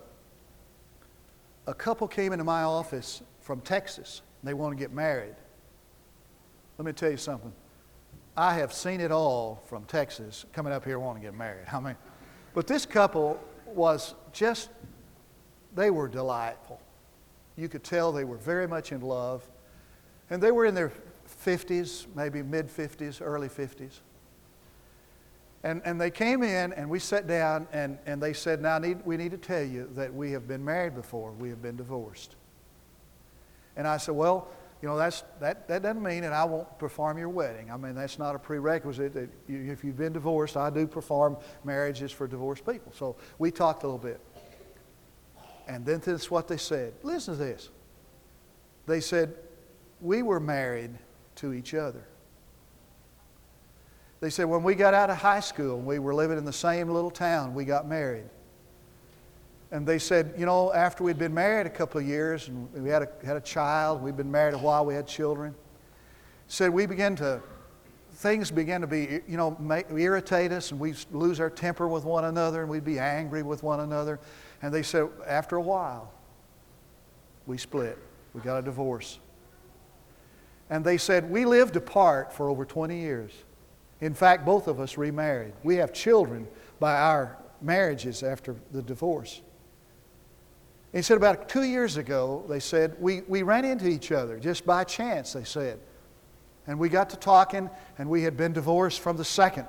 a 1.66 1.74
couple 1.74 2.08
came 2.08 2.32
into 2.32 2.44
my 2.44 2.62
office 2.62 3.22
from 3.40 3.60
Texas. 3.60 4.22
They 4.42 4.54
want 4.54 4.76
to 4.76 4.78
get 4.78 4.92
married. 4.92 5.34
Let 6.78 6.86
me 6.86 6.92
tell 6.92 7.10
you 7.10 7.16
something. 7.16 7.52
I 8.36 8.54
have 8.54 8.72
seen 8.72 9.00
it 9.00 9.12
all 9.12 9.62
from 9.66 9.84
Texas 9.84 10.46
coming 10.52 10.72
up 10.72 10.84
here 10.84 10.98
wanting 10.98 11.22
to 11.22 11.28
get 11.28 11.36
married. 11.36 11.66
I 11.72 11.80
mean, 11.80 11.96
but 12.54 12.66
this 12.66 12.86
couple 12.86 13.38
was 13.66 14.14
just, 14.32 14.70
they 15.74 15.90
were 15.90 16.08
delightful. 16.08 16.80
You 17.56 17.68
could 17.68 17.84
tell 17.84 18.12
they 18.12 18.24
were 18.24 18.38
very 18.38 18.66
much 18.66 18.92
in 18.92 19.02
love. 19.02 19.48
And 20.30 20.42
they 20.42 20.52
were 20.52 20.64
in 20.64 20.74
their 20.74 20.92
50s, 21.44 22.06
maybe 22.14 22.42
mid 22.42 22.68
50s, 22.68 23.20
early 23.20 23.48
50s. 23.48 24.00
And, 25.62 25.82
and 25.84 26.00
they 26.00 26.10
came 26.10 26.42
in 26.42 26.72
and 26.72 26.88
we 26.88 26.98
sat 26.98 27.26
down 27.26 27.68
and, 27.72 27.98
and 28.06 28.22
they 28.22 28.32
said, 28.32 28.62
Now 28.62 28.78
need, 28.78 29.04
we 29.04 29.16
need 29.16 29.30
to 29.32 29.38
tell 29.38 29.62
you 29.62 29.90
that 29.94 30.12
we 30.12 30.32
have 30.32 30.48
been 30.48 30.64
married 30.64 30.94
before, 30.94 31.32
we 31.32 31.50
have 31.50 31.60
been 31.60 31.76
divorced. 31.76 32.36
And 33.76 33.86
I 33.86 33.98
said, 33.98 34.14
Well, 34.14 34.48
you 34.80 34.88
know, 34.88 34.96
that's, 34.96 35.24
that, 35.40 35.68
that 35.68 35.82
doesn't 35.82 36.02
mean 36.02 36.22
that 36.22 36.32
I 36.32 36.44
won't 36.44 36.78
perform 36.78 37.18
your 37.18 37.28
wedding. 37.28 37.70
I 37.70 37.76
mean, 37.76 37.94
that's 37.94 38.18
not 38.18 38.34
a 38.34 38.38
prerequisite. 38.38 39.12
That 39.12 39.28
you, 39.46 39.70
if 39.70 39.84
you've 39.84 39.98
been 39.98 40.14
divorced, 40.14 40.56
I 40.56 40.70
do 40.70 40.86
perform 40.86 41.36
marriages 41.64 42.10
for 42.10 42.26
divorced 42.26 42.64
people. 42.64 42.92
So 42.96 43.16
we 43.38 43.50
talked 43.50 43.82
a 43.82 43.86
little 43.86 43.98
bit. 43.98 44.20
And 45.68 45.84
then 45.84 45.98
this 45.98 46.22
is 46.22 46.30
what 46.30 46.48
they 46.48 46.56
said. 46.56 46.94
Listen 47.02 47.34
to 47.36 47.44
this. 47.44 47.68
They 48.86 49.00
said, 49.00 49.34
We 50.00 50.22
were 50.22 50.40
married 50.40 50.98
to 51.36 51.52
each 51.52 51.74
other. 51.74 52.04
They 54.20 54.30
said, 54.30 54.44
When 54.44 54.62
we 54.62 54.74
got 54.74 54.94
out 54.94 55.10
of 55.10 55.16
high 55.16 55.40
school 55.40 55.78
and 55.78 55.86
we 55.86 55.98
were 55.98 56.14
living 56.14 56.38
in 56.38 56.44
the 56.44 56.52
same 56.52 56.88
little 56.88 57.10
town, 57.10 57.54
we 57.54 57.64
got 57.64 57.88
married. 57.88 58.24
And 59.72 59.86
they 59.86 59.98
said, 59.98 60.34
you 60.36 60.46
know, 60.46 60.72
after 60.72 61.04
we'd 61.04 61.18
been 61.18 61.34
married 61.34 61.66
a 61.66 61.70
couple 61.70 62.00
of 62.00 62.06
years 62.06 62.48
and 62.48 62.70
we 62.72 62.90
had 62.90 63.02
a, 63.02 63.08
had 63.24 63.36
a 63.36 63.40
child, 63.40 64.02
we'd 64.02 64.16
been 64.16 64.30
married 64.30 64.54
a 64.54 64.58
while, 64.58 64.84
we 64.84 64.94
had 64.94 65.06
children, 65.06 65.54
said 66.48 66.70
we 66.70 66.86
began 66.86 67.14
to, 67.16 67.40
things 68.14 68.50
began 68.50 68.80
to 68.80 68.88
be, 68.88 69.20
you 69.28 69.36
know, 69.36 69.56
irritate 69.96 70.50
us 70.50 70.72
and 70.72 70.80
we 70.80 70.94
lose 71.12 71.38
our 71.38 71.50
temper 71.50 71.86
with 71.86 72.04
one 72.04 72.24
another 72.24 72.62
and 72.62 72.70
we'd 72.70 72.84
be 72.84 72.98
angry 72.98 73.44
with 73.44 73.62
one 73.62 73.80
another. 73.80 74.18
And 74.60 74.74
they 74.74 74.82
said, 74.82 75.08
after 75.24 75.54
a 75.54 75.62
while, 75.62 76.12
we 77.46 77.56
split. 77.56 77.96
We 78.34 78.40
got 78.40 78.58
a 78.58 78.62
divorce. 78.62 79.20
And 80.68 80.84
they 80.84 80.98
said, 80.98 81.30
we 81.30 81.44
lived 81.44 81.76
apart 81.76 82.32
for 82.32 82.48
over 82.48 82.64
20 82.64 82.98
years. 82.98 83.32
In 84.00 84.14
fact, 84.14 84.46
both 84.46 84.66
of 84.66 84.80
us 84.80 84.96
remarried. 84.96 85.52
We 85.62 85.76
have 85.76 85.92
children 85.92 86.48
by 86.78 86.96
our 86.96 87.36
marriages 87.60 88.22
after 88.22 88.56
the 88.72 88.82
divorce. 88.82 89.42
He 90.92 91.02
said, 91.02 91.18
about 91.18 91.48
two 91.48 91.62
years 91.62 91.96
ago, 91.96 92.44
they 92.48 92.58
said, 92.60 92.96
we, 92.98 93.20
we 93.28 93.42
ran 93.42 93.64
into 93.64 93.86
each 93.86 94.10
other 94.10 94.38
just 94.38 94.66
by 94.66 94.84
chance, 94.84 95.34
they 95.34 95.44
said. 95.44 95.78
And 96.66 96.78
we 96.78 96.88
got 96.88 97.10
to 97.10 97.16
talking, 97.16 97.70
and 97.98 98.08
we 98.08 98.22
had 98.22 98.36
been 98.36 98.52
divorced 98.52 99.00
from 99.00 99.16
the 99.16 99.24
second, 99.24 99.66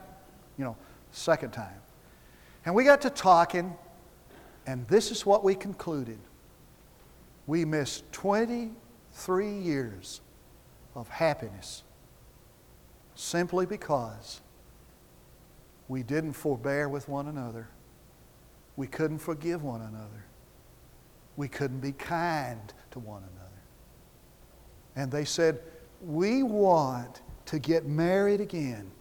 you 0.57 0.63
know, 0.63 0.75
second 1.11 1.51
time. 1.51 1.79
And 2.65 2.73
we 2.73 2.83
got 2.83 3.01
to 3.01 3.09
talking, 3.09 3.75
and 4.65 4.87
this 4.87 5.11
is 5.11 5.25
what 5.25 5.43
we 5.43 5.53
concluded. 5.53 6.19
We 7.47 7.65
missed 7.65 8.11
23 8.13 9.49
years 9.49 10.21
of 10.95 11.07
happiness 11.09 11.83
simply 13.21 13.65
because 13.65 14.41
we 15.87 16.03
didn't 16.03 16.33
forbear 16.33 16.89
with 16.89 17.07
one 17.07 17.27
another. 17.27 17.67
We 18.75 18.87
couldn't 18.87 19.19
forgive 19.19 19.63
one 19.63 19.81
another 19.81 20.25
we 21.41 21.47
couldn't 21.47 21.79
be 21.79 21.93
kind 21.93 22.73
to 22.91 22.99
one 22.99 23.23
another. 23.23 23.49
And 24.95 25.11
they 25.11 25.25
said, 25.25 25.59
We 26.01 26.43
want 26.43 27.21
to 27.45 27.59
get 27.59 27.85
married 27.85 28.41
again, 28.41 28.91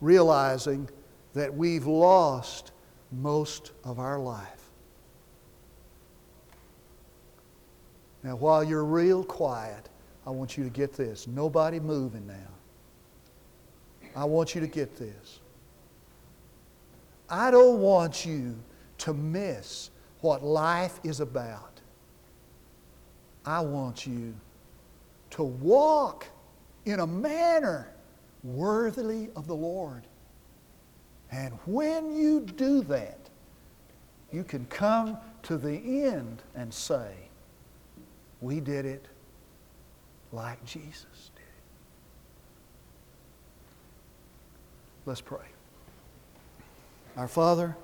realizing 0.00 0.88
that 1.34 1.54
we've 1.54 1.86
lost 1.86 2.72
most 3.12 3.72
of 3.84 3.98
our 3.98 4.18
life. 4.18 4.70
Now, 8.22 8.36
while 8.36 8.64
you're 8.64 8.84
real 8.84 9.24
quiet, 9.24 9.88
I 10.26 10.30
want 10.30 10.58
you 10.58 10.64
to 10.64 10.70
get 10.70 10.92
this. 10.92 11.26
Nobody 11.26 11.80
moving 11.80 12.26
now. 12.26 12.57
I 14.14 14.24
want 14.24 14.54
you 14.54 14.60
to 14.60 14.66
get 14.66 14.96
this. 14.96 15.40
I 17.30 17.50
don't 17.50 17.80
want 17.80 18.24
you 18.24 18.56
to 18.98 19.14
miss 19.14 19.90
what 20.20 20.42
life 20.42 20.98
is 21.04 21.20
about. 21.20 21.80
I 23.44 23.60
want 23.60 24.06
you 24.06 24.34
to 25.30 25.42
walk 25.42 26.26
in 26.84 27.00
a 27.00 27.06
manner 27.06 27.92
worthily 28.42 29.28
of 29.36 29.46
the 29.46 29.54
Lord. 29.54 30.04
And 31.30 31.54
when 31.66 32.14
you 32.14 32.40
do 32.40 32.82
that, 32.82 33.18
you 34.32 34.44
can 34.44 34.64
come 34.66 35.18
to 35.44 35.56
the 35.56 36.04
end 36.04 36.42
and 36.54 36.72
say, 36.72 37.12
We 38.40 38.60
did 38.60 38.86
it 38.86 39.06
like 40.32 40.64
Jesus 40.64 41.30
did 41.34 41.42
it. 41.42 41.46
Let's 45.08 45.22
pray. 45.22 45.46
Our 47.16 47.28
Father, 47.28 47.74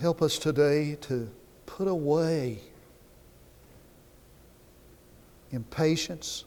Help 0.00 0.22
us 0.22 0.38
today 0.38 0.96
to 1.02 1.30
put 1.66 1.86
away 1.86 2.58
impatience, 5.50 6.44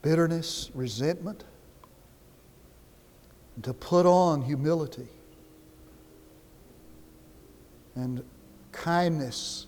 bitterness, 0.00 0.70
resentment, 0.74 1.44
and 3.56 3.64
to 3.64 3.74
put 3.74 4.06
on 4.06 4.40
humility 4.40 5.08
and 7.94 8.22
kindness 8.72 9.66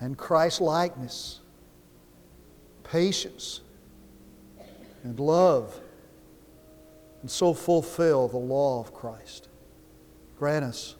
and 0.00 0.18
Christ 0.18 0.60
likeness, 0.60 1.40
patience 2.90 3.60
and 5.04 5.18
love, 5.20 5.78
and 7.20 7.30
so 7.30 7.52
fulfill 7.52 8.28
the 8.28 8.36
law 8.36 8.80
of 8.80 8.92
Christ. 8.94 9.48
Grant 10.38 10.64
us 10.64 10.96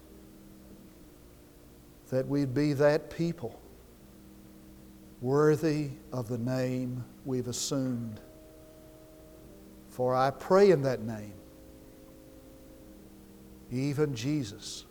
that 2.11 2.27
we'd 2.27 2.55
be 2.55 2.72
that 2.72 3.11
people 3.11 3.61
worthy 5.20 5.90
of 6.12 6.29
the 6.29 6.38
name 6.38 7.05
we've 7.24 7.48
assumed. 7.48 8.20
For 9.88 10.14
I 10.14 10.31
pray 10.31 10.70
in 10.70 10.83
that 10.83 11.03
name, 11.03 11.35
even 13.70 14.14
Jesus. 14.14 14.85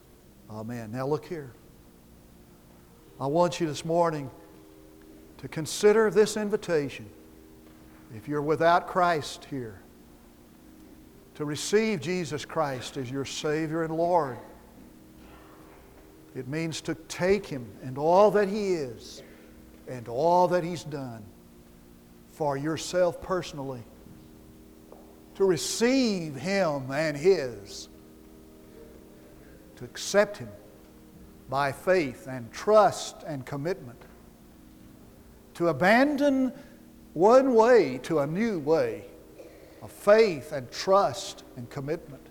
Amen. 0.50 0.92
Now 0.92 1.08
look 1.08 1.26
here. 1.26 1.54
I 3.20 3.28
want 3.28 3.60
you 3.60 3.68
this 3.68 3.84
morning 3.84 4.30
to 5.38 5.48
consider 5.48 6.10
this 6.10 6.38
invitation. 6.38 7.10
If 8.16 8.28
you're 8.28 8.42
without 8.42 8.88
Christ 8.88 9.46
here, 9.50 9.82
to 11.38 11.46
receive 11.46 12.02
Jesus 12.02 12.46
Christ 12.46 12.98
as 12.98 13.12
your 13.12 13.24
Savior 13.24 13.84
and 13.84 13.96
Lord. 13.96 14.40
It 16.36 16.48
means 16.48 16.82
to 16.82 16.96
take 16.96 17.46
Him 17.46 17.68
and 17.84 18.00
all 18.00 18.32
that 18.32 18.48
He 18.48 18.74
is 18.74 19.22
and 19.88 20.08
all 20.08 20.48
that 20.48 20.64
He's 20.64 20.84
done 20.84 21.24
for 22.32 22.58
yourself 22.58 23.22
personally. 23.22 23.84
To 25.36 25.46
receive 25.46 26.36
Him 26.36 26.90
and 26.92 27.16
His. 27.16 27.88
To 29.76 29.86
accept 29.86 30.38
Him 30.38 30.50
by 31.52 31.72
faith 31.72 32.28
and 32.28 32.52
trust 32.52 33.18
and 33.28 33.46
commitment. 33.46 34.02
To 35.58 35.70
abandon 35.70 36.54
one 37.14 37.56
way 37.56 38.00
to 38.04 38.20
a 38.20 38.28
new 38.28 38.60
way 38.60 39.06
of 39.82 39.92
faith 39.92 40.52
and 40.52 40.72
trust 40.72 41.44
and 41.56 41.68
commitment. 41.70 42.22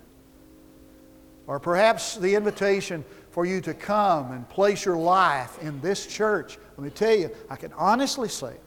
Or 1.45 1.59
perhaps 1.59 2.15
the 2.15 2.35
invitation 2.35 3.03
for 3.31 3.45
you 3.45 3.59
to 3.61 3.73
come 3.73 4.31
and 4.31 4.47
place 4.47 4.85
your 4.85 4.95
life 4.95 5.61
in 5.61 5.81
this 5.81 6.07
church. 6.07 6.57
Let 6.77 6.85
me 6.85 6.89
tell 6.89 7.15
you, 7.15 7.29
I 7.49 7.57
can 7.57 7.73
honestly 7.73 8.29
say 8.29 8.51
it 8.51 8.61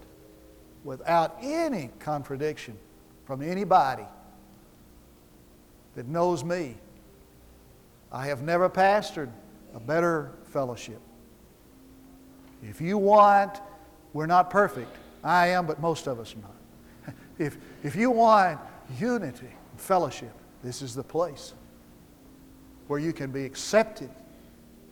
without 0.85 1.39
any 1.41 1.89
contradiction 1.99 2.77
from 3.25 3.41
anybody 3.41 4.05
that 5.95 6.07
knows 6.07 6.45
me. 6.45 6.77
I 8.13 8.27
have 8.27 8.43
never 8.43 8.69
pastored 8.69 9.31
a 9.75 9.81
better 9.81 10.33
fellowship. 10.45 11.01
If 12.63 12.83
you 12.83 12.99
want, 12.99 13.59
we're 14.13 14.27
not 14.27 14.51
perfect. 14.51 14.97
I 15.23 15.49
am, 15.49 15.67
but 15.67 15.81
most 15.81 16.07
of 16.07 16.19
us 16.19 16.35
not. 16.41 17.15
If, 17.39 17.57
if 17.83 17.97
you 17.97 18.11
want 18.11 18.61
unity 18.99 19.47
and 19.47 19.81
fellowship, 19.81 20.33
this 20.63 20.83
is 20.83 20.95
the 20.95 21.03
place 21.03 21.55
where 22.87 22.99
you 22.99 23.13
can 23.13 23.31
be 23.31 23.45
accepted 23.45 24.11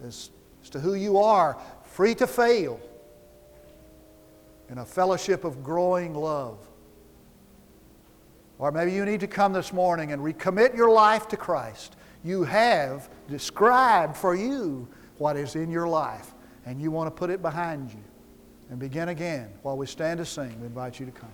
as, 0.02 0.30
as 0.62 0.70
to 0.70 0.80
who 0.80 0.94
you 0.94 1.18
are, 1.18 1.58
free 1.82 2.14
to 2.14 2.26
fail, 2.26 2.80
in 4.70 4.78
a 4.78 4.84
fellowship 4.84 5.44
of 5.44 5.62
growing 5.62 6.14
love. 6.14 6.58
Or 8.58 8.72
maybe 8.72 8.92
you 8.92 9.04
need 9.04 9.20
to 9.20 9.26
come 9.26 9.52
this 9.52 9.72
morning 9.72 10.12
and 10.12 10.22
recommit 10.22 10.76
your 10.76 10.90
life 10.90 11.28
to 11.28 11.36
Christ. 11.36 11.96
You 12.24 12.44
have 12.44 13.08
described 13.28 14.16
for 14.16 14.34
you 14.34 14.88
what 15.18 15.36
is 15.36 15.54
in 15.54 15.70
your 15.70 15.88
life, 15.88 16.34
and 16.66 16.80
you 16.80 16.90
want 16.90 17.06
to 17.06 17.18
put 17.18 17.30
it 17.30 17.40
behind 17.40 17.90
you 17.90 18.02
and 18.70 18.78
begin 18.78 19.08
again 19.08 19.50
while 19.62 19.76
we 19.76 19.86
stand 19.86 20.18
to 20.18 20.24
sing. 20.24 20.58
We 20.60 20.66
invite 20.66 21.00
you 21.00 21.06
to 21.06 21.12
come. 21.12 21.30